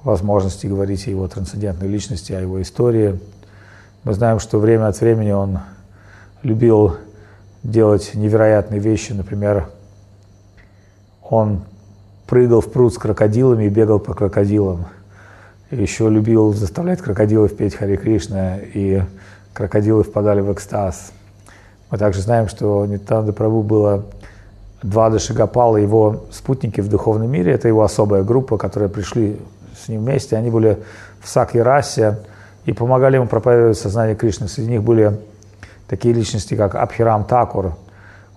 [0.07, 3.19] возможности говорить о его трансцендентной личности, о его истории.
[4.05, 5.59] Мы знаем, что время от времени он
[6.45, 6.97] любил
[7.65, 9.13] делать невероятные вещи.
[9.13, 9.69] Например,
[11.23, 11.65] он
[12.29, 14.87] прыгал в пруд с крокодилами и бегал по крокодилам.
[15.73, 19.03] Еще любил заставлять крокодилов петь Хари Кришна, и
[19.53, 21.11] крокодилы впадали в экстаз.
[21.91, 24.05] Мы также знаем, что Нитанда Прабу было
[24.85, 27.51] два Дашигапала, его спутники в духовном мире.
[27.51, 29.41] Это его особая группа, которые пришли
[29.77, 30.37] с ним вместе.
[30.37, 30.79] Они были
[31.21, 32.19] в Сакье-расе
[32.65, 34.49] и помогали ему проповедовать сознание Кришны.
[34.49, 35.19] Среди них были
[35.89, 37.75] такие личности, как Абхирам Такур.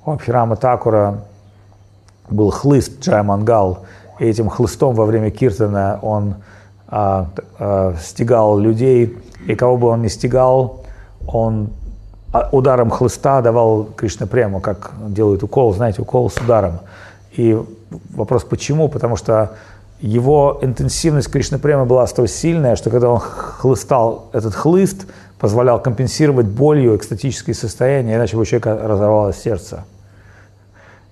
[0.06, 1.24] у Абхирама Такура
[2.30, 3.86] был хлыст Джай Мангал,
[4.20, 6.36] и этим хлыстом во время киртана он
[6.88, 9.18] а, а, стегал людей,
[9.48, 10.84] и кого бы он ни стегал,
[11.28, 11.70] он
[12.32, 16.80] а, ударом хлыста давал Кришна прямо, как делают укол, знаете, укол с ударом.
[17.32, 17.60] И
[18.12, 18.90] вопрос почему?
[18.90, 19.54] Потому что
[20.00, 25.08] его интенсивность Кришна прямо была столь сильная, что когда он хлыстал этот хлыст,
[25.40, 29.86] позволял компенсировать болью экстатические состояния, иначе бы у человека разорвалось сердце.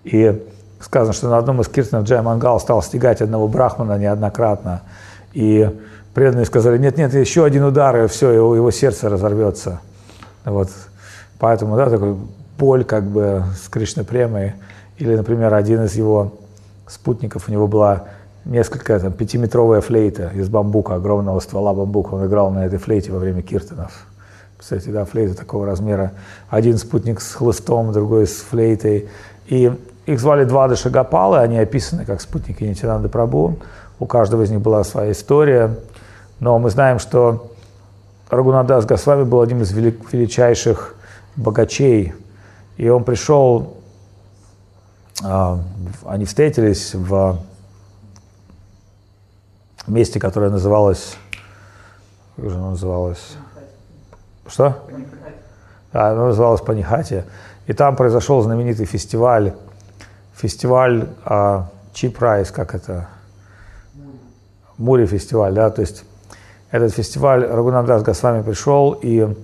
[0.03, 0.41] И
[0.79, 4.81] сказано, что на одном из киртанов Джай Мангал стал стегать одного брахмана неоднократно.
[5.33, 5.69] И
[6.13, 9.81] преданные сказали, нет-нет, еще один удар, и все, его, его сердце разорвется.
[10.45, 10.69] Вот.
[11.39, 12.15] Поэтому, да, такой
[12.57, 14.53] боль как бы с Кришной премой.
[14.97, 16.33] Или, например, один из его
[16.87, 18.05] спутников, у него была
[18.47, 22.15] несколько, там, пятиметровая флейта из бамбука, огромного ствола бамбука.
[22.15, 24.07] Он играл на этой флейте во время киртанов.
[24.57, 26.13] Кстати, да, флейта такого размера.
[26.49, 29.09] Один спутник с хлыстом, другой с флейтой.
[29.47, 29.71] И
[30.05, 33.59] их звали Двада Шагапалы, они описаны как спутники Нитянанды Прабу.
[33.99, 35.75] У каждого из них была своя история.
[36.39, 37.51] Но мы знаем, что
[38.29, 40.95] Рагунадас Госвами был одним из величайших
[41.35, 42.13] богачей.
[42.77, 43.77] И он пришел,
[45.23, 45.59] а,
[46.05, 47.39] они встретились в
[49.87, 51.17] месте, которое называлось...
[52.35, 53.35] Как же оно называлось?
[54.47, 54.77] Что?
[55.93, 57.23] А, оно называлось Панихати.
[57.65, 59.53] И там произошел знаменитый фестиваль
[60.37, 63.07] фестиваль а, Price, как это?
[64.77, 66.03] Мури фестиваль, да, то есть
[66.69, 69.35] этот фестиваль Рагунандас Госвами пришел, и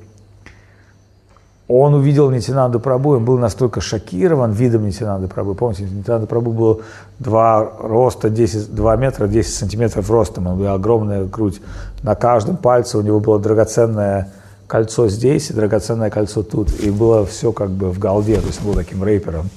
[1.67, 5.55] он увидел Нитинанду Прабу, он был настолько шокирован видом Нитинанды Прабу.
[5.55, 6.81] Помните, Нитинанда Прабу был
[7.19, 11.61] 2 роста, 10, 2 метра 10 сантиметров ростом, у него огромная грудь.
[12.01, 14.29] На каждом пальце у него было драгоценное
[14.67, 16.69] кольцо здесь и драгоценное кольцо тут.
[16.81, 19.49] И было все как бы в голде, то есть он был таким рэпером.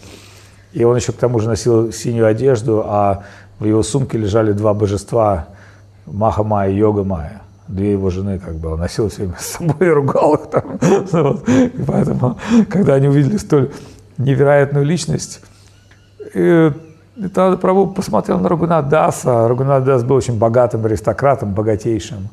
[0.72, 3.24] И он еще к тому же носил синюю одежду, а
[3.58, 5.46] в его сумке лежали два божества
[6.06, 7.42] Маха Майя и Йога Майя.
[7.68, 10.78] Две его жены, как бы, он носил все время с собой и ругал их там.
[11.12, 11.48] Вот.
[11.48, 12.38] И поэтому,
[12.68, 13.72] когда они увидели столь
[14.18, 15.40] невероятную личность,
[16.34, 16.72] и,
[17.16, 19.48] и тогда Прабу посмотрел на Рагунат Даса.
[19.48, 22.28] Рагунат Дас был очень богатым аристократом, богатейшим.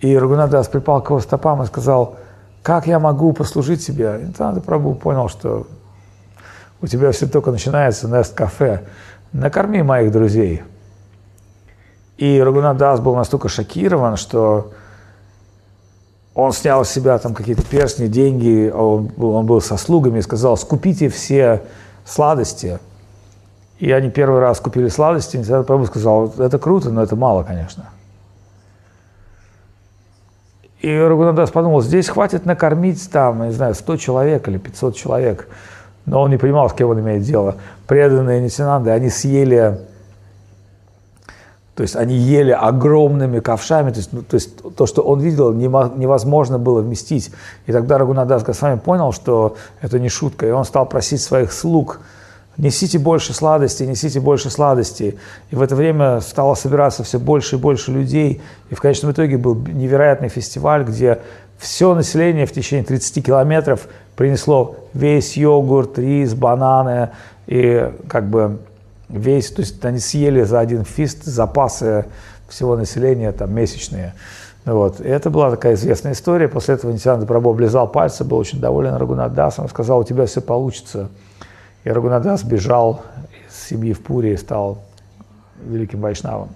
[0.00, 2.16] И Рагунат Дас припал к его стопам и сказал,
[2.62, 4.20] как я могу послужить тебе?
[4.22, 5.66] И тогда Прабу понял, что
[6.80, 8.82] у тебя все только начинается, Нест кафе,
[9.32, 10.62] накорми моих друзей.
[12.22, 14.70] И Рагунадас был настолько шокирован, что
[16.36, 20.22] он снял с себя там какие-то перстни, деньги, он был, он был со слугами и
[20.22, 21.64] сказал, скупите все
[22.04, 22.78] сладости.
[23.80, 27.90] И они первый раз купили сладости, и Прабhu сказал, это круто, но это мало, конечно.
[30.78, 35.48] И Рагунадас подумал, здесь хватит накормить там, не знаю, 100 человек или 500 человек–
[36.04, 37.56] но он не понимал, с кем он имеет дело.
[37.86, 39.78] Преданные Нитянанды, они съели,
[41.74, 45.52] то есть они ели огромными ковшами, то есть, ну, то, есть то, что он видел,
[45.54, 47.30] невозможно было вместить.
[47.66, 52.00] И тогда Рагунадас Госвами понял, что это не шутка, и он стал просить своих слуг,
[52.58, 55.18] несите больше сладостей, несите больше сладостей.
[55.50, 58.42] И в это время стало собираться все больше и больше людей.
[58.68, 61.20] И в конечном итоге был невероятный фестиваль, где
[61.58, 67.10] все население в течение 30 километров принесло весь йогурт, рис, бананы
[67.46, 68.58] и как бы
[69.12, 72.06] весь, то есть они съели за один фист запасы
[72.48, 74.14] всего населения там месячные.
[74.64, 75.00] Вот.
[75.00, 76.48] И это была такая известная история.
[76.48, 81.08] После этого Нитянанда Прабhu облизал пальцы, был очень доволен Рагунадасом, сказал, у тебя все получится.
[81.84, 83.02] И Рагунадас бежал
[83.48, 84.78] из семьи в Пури и стал
[85.64, 86.50] великим вайшнавом.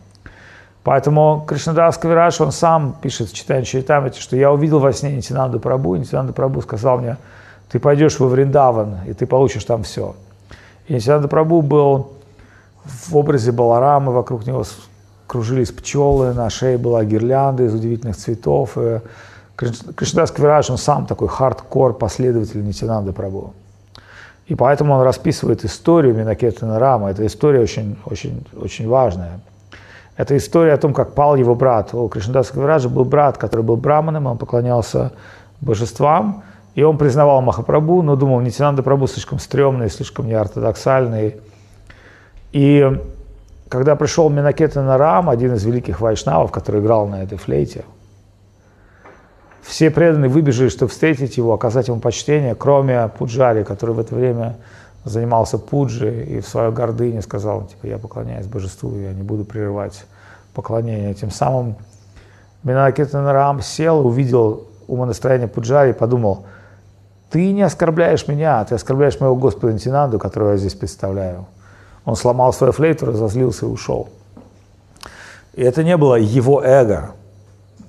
[0.84, 5.59] Поэтому Кришнадас Кавирадж, он сам пишет в Чайтанья Чаритамрите, что я увидел во сне Нитянанду
[5.59, 7.16] Прабу, и Нитянанда Прабу сказал мне,
[7.68, 10.14] ты пойдешь во Вриндаван, и ты получишь там все.
[10.86, 12.12] И Нитянанда Прабу был
[12.87, 14.64] в образе Баларамы, вокруг него
[15.26, 18.76] кружились пчелы, на шее была гирлянда из удивительных цветов.
[18.78, 19.01] И
[19.57, 23.55] Кришнадас Кавирадж, он сам такой хардкор последователь Нитянанды Прабу.
[24.47, 27.11] И поэтому он расписывает историю Минакетана Рама.
[27.11, 29.41] Эта история очень, очень, очень важная.
[30.16, 31.93] Это история о том, как пал его брат.
[31.93, 35.12] У Кришнадаса Кавираджа был брат, который был браманом, он поклонялся
[35.61, 41.37] божествам, и он признавал Махапрабху, но думал, Нитянанда Прабу слишком стрёмный, слишком неортодоксальный.
[42.57, 42.90] И
[43.68, 47.84] когда пришел Минакета Нарам, один из великих вайшнавов, который играл на этой флейте,
[49.61, 54.57] все преданные выбежали, чтобы встретить его, оказать ему почтение, кроме Пуджари, который в это время
[55.04, 60.07] занимался пуджи и в свою гордыне сказал, типа, я поклоняюсь божеству, я не буду прерывать
[60.54, 61.12] поклонение.
[61.12, 61.76] Тем самым
[62.62, 66.46] Минакета Нарам сел, увидел умонастроение Пуджари и подумал–
[67.30, 71.46] ты не оскорбляешь меня, ты оскорбляешь моего Господа Нитинанду, которого я здесь представляю.
[72.07, 74.09] Он сломал свою флейту, разозлился и ушел.
[75.52, 77.11] И это не было его эго.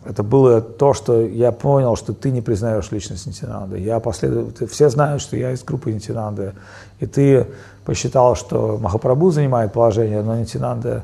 [0.04, 3.78] Это было то, что я понял, что ты не признаешь личность Нитинанды.
[3.78, 6.54] Я последовал, все знают, что я из группы Нитинанды.
[7.00, 7.48] И ты
[7.86, 11.04] посчитал, что Махапрабху занимает положение, но Нитинанда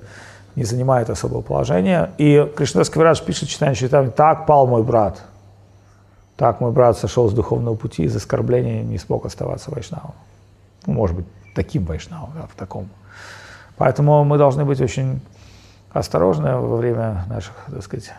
[0.55, 2.11] не занимает особого положения.
[2.18, 5.22] И Кришна Сквирадж пишет, читание читаем, так пал мой брат.
[6.36, 10.16] Так мой брат сошел с духовного пути, из оскорбления не смог оставаться вайшнавом.
[10.88, 12.89] Ну, может быть, таким вайшнавом, да, в таком.
[13.78, 15.21] Поэтому мы должны быть очень
[15.91, 18.13] осторожны во время наших, так сказать,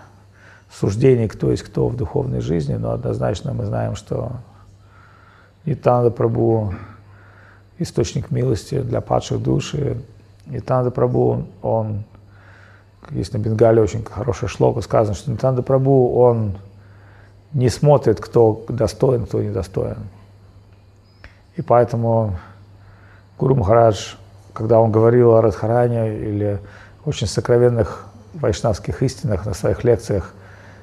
[0.71, 4.33] суждений, кто есть кто в духовной жизни, но однозначно мы знаем, что
[5.65, 6.75] Нитанда Прабу–
[7.79, 9.97] источник милости для падших душ, и
[10.47, 12.05] Нитанда Прабу, он,
[13.11, 16.57] есть на Бенгале очень хорошая шлока, сказано, что Нитанда Прабу, он
[17.53, 19.99] не смотрит, кто достоин, кто недостоин.
[21.57, 22.37] И поэтому
[23.39, 24.15] Гуру Махарадж,
[24.55, 26.59] когда он говорил о Радхаране или
[27.05, 30.33] очень сокровенных вайшнавских истинах на своих лекциях,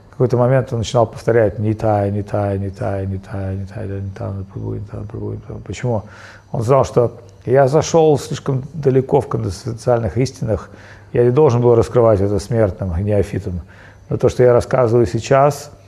[0.07, 3.65] в какой-то момент он начинал повторять «не тай, не тай, не тай, не тай, не
[3.65, 5.55] тай, не тай, не тай, не тай».
[5.65, 6.03] Почему?
[6.51, 10.69] Он знал, что я зашел слишком далеко в конфиденциальных истинах,
[11.13, 13.61] я не должен был раскрывать это смертным неофитам.
[14.09, 15.71] Но то, что я рассказываю сейчас–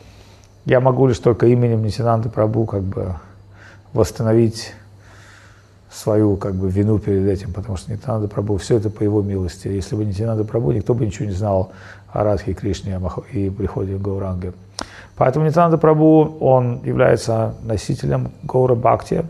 [0.65, 3.15] я могу лишь только именем Нитинанды Прабу как бы
[3.91, 4.73] восстановить
[5.93, 9.67] свою как бы вину перед этим, потому что Нитинанда Прабу все это по его милости.
[9.67, 11.71] Если бы Нитинанда Прабу, никто бы ничего не знал
[12.11, 12.99] о Радхе Кришне
[13.31, 14.53] и приходе Гауранги.
[15.15, 19.25] Поэтому Нитинанда Прабу, он является носителем Гаура Бхакти.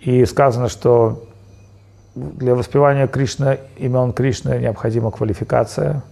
[0.00, 1.24] И сказано, что
[2.14, 6.02] для воспевания Кришны, имен Кришны необходима квалификация,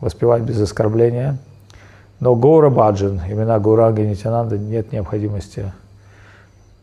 [0.00, 1.38] воспевать без оскорбления–
[2.22, 5.72] но Гора Баджан, имена Гуранга и Нитянанда, нет необходимости.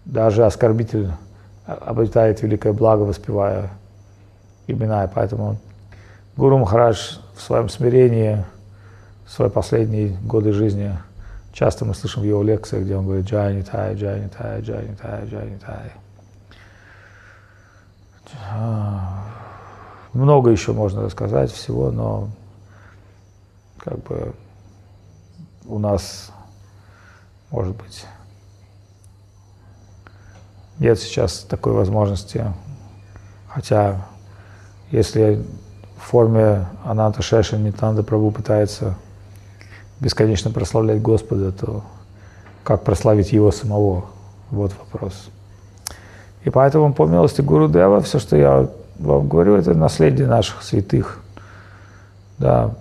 [0.04, 1.12] Даже оскорбитель
[1.70, 3.70] обретает великое благо, воспевая
[4.68, 5.06] имена.
[5.06, 5.58] И поэтому
[6.36, 8.44] Гуру Махарадж в своем смирении,
[9.26, 10.98] в свои последние годы жизни,
[11.54, 15.26] часто мы слышим в его лекциях, где он говорит «Джай Нитай, Джай Нитай, Джай Нитай,
[15.26, 15.92] Джай Нитай».
[20.14, 22.30] Много еще можно рассказать всего, но
[23.78, 24.34] как бы
[25.66, 26.32] у нас,
[27.52, 28.06] может быть,
[30.80, 32.46] нет сейчас такой возможности.
[33.48, 34.06] Хотя,
[34.92, 35.44] если
[35.98, 38.96] в форме Ананта Шеша Нитанда Прабу пытается
[40.00, 41.84] бесконечно прославлять Господа, то
[42.64, 44.06] как прославить Его самого?
[44.50, 45.30] Вот вопрос.
[46.44, 51.22] И поэтому по милости Гуру Дева, все, что я вам говорю, это наследие наших святых.
[52.38, 52.76] Да,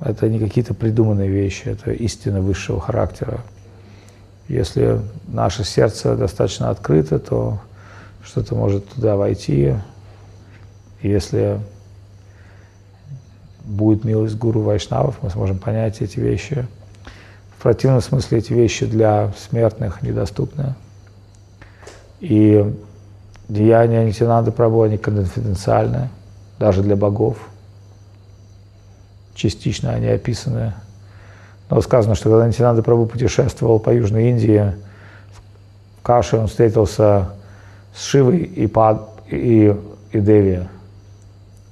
[0.00, 3.40] это не какие-то придуманные вещи, это истина высшего характера.
[4.48, 7.58] Если наше сердце достаточно открыто, то
[8.24, 9.74] что-то может туда войти.
[11.02, 11.60] Если
[13.64, 16.66] будет милость гуру Вайшнавов, мы сможем понять эти вещи.
[17.56, 20.74] В противном смысле эти вещи для смертных недоступны.
[22.20, 22.64] И
[23.48, 26.08] деяния Нитянанды Прабhu, они конфиденциальны,
[26.58, 27.38] даже для богов–
[29.34, 30.74] частично они описаны.
[31.72, 34.74] Но сказано, что когда Нитинанда Прабу путешествовал по Южной Индии,
[35.98, 37.30] в Каше он встретился
[37.96, 39.74] с Шивой и, Пад, и,
[40.12, 40.68] и Деви,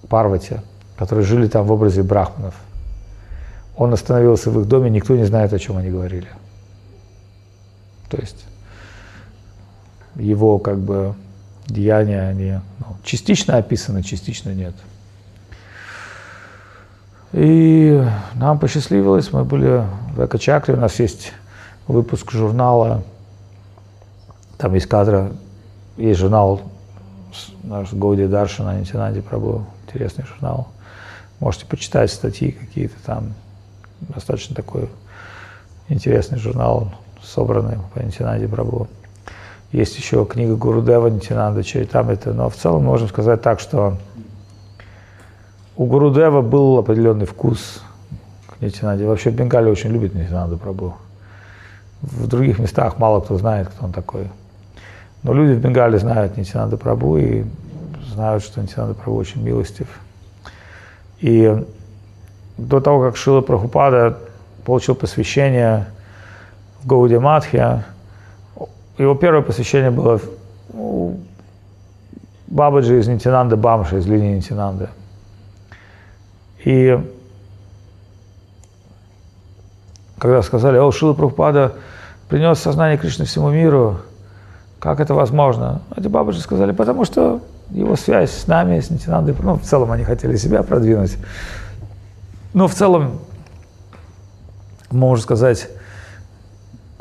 [0.09, 0.57] Парвати,
[0.97, 2.55] которые жили там в образе брахманов.
[3.77, 6.29] Он остановился в их доме, никто не знает, о чем они говорили.
[8.09, 8.47] То есть
[10.15, 11.13] его как бы
[11.67, 14.75] деяния, они ну, частично описаны, частично нет.
[17.33, 18.05] И
[18.35, 21.33] нам посчастливилось, мы были в Экочакре, у нас есть
[21.87, 23.03] выпуск журнала,
[24.59, 25.33] там есть кадры,
[25.97, 26.61] есть журнал
[27.63, 30.69] наш Гоуди Даршина, Нитинанди Прабу, интересный журнал.
[31.39, 33.35] Можете почитать статьи какие-то там,
[34.01, 34.89] достаточно такой
[35.89, 38.89] интересный журнал, собранный по Нитинанди Прабу.
[39.71, 43.97] Есть еще книга Гурудева Нитинанда там это, но в целом можем сказать так, что
[45.81, 47.83] у Гурудева был определенный вкус
[48.47, 49.07] к Нитинаде.
[49.07, 50.93] Вообще в Бенгале очень любит Нитинаду Прабу.
[52.03, 54.29] В других местах мало кто знает, кто он такой.
[55.23, 57.45] Но люди в Бенгале знают Нитинада Прабу и
[58.13, 59.87] знают, что Нитинада Прабу очень милостив.
[61.21, 61.65] И
[62.59, 64.19] до того, как Шила Прабхупада
[64.67, 65.87] получил посвящение
[66.83, 67.85] в Гауди Мадхе,
[68.99, 70.21] его первое посвящение было
[70.75, 71.15] у
[72.49, 74.91] Бабаджи из Нитинанды Бамша, из линии Нитинанды.
[76.65, 76.99] И
[80.19, 81.73] когда сказали, о, Шила Прабхупада
[82.29, 83.99] принес сознание Кришны всему миру.
[84.79, 85.83] Как это возможно?
[85.97, 87.41] Эти бабушки сказали, потому что
[87.71, 91.17] его связь с нами, с Нитинандой, ну, в целом они хотели себя продвинуть.
[92.53, 93.19] Но в целом,
[94.91, 95.69] можно сказать,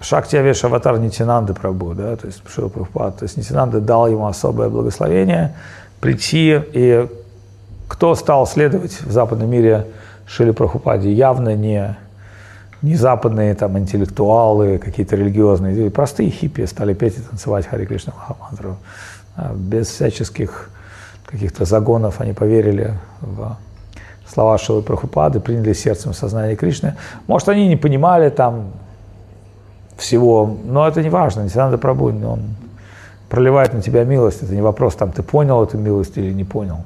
[0.02, 3.18] Шакти Авеш аватар Нитинанды Прабу, да, то есть Шила Прабхупад.
[3.18, 5.56] То есть Нитинанда дал ему особое благословение
[6.00, 7.10] прийти, и
[7.90, 9.88] кто стал следовать в западном мире
[10.26, 11.12] Шили Прабхупаде?
[11.12, 11.98] Явно не,
[12.84, 18.78] не западные там интеллектуалы, какие-то религиозные, простые хиппи стали петь и танцевать Хари Кришна Махамантру.
[19.36, 20.70] А без всяческих
[21.26, 23.58] каких-то загонов они поверили в
[24.32, 26.96] слова Шилы Прабхупады, приняли сердцем сознание Кришны.
[27.26, 28.72] Может, они не понимали там
[29.98, 32.42] всего, но это не важно, надо пробудить, он
[33.30, 36.86] проливает на тебя милость, это не вопрос, там, ты понял эту милость или не понял.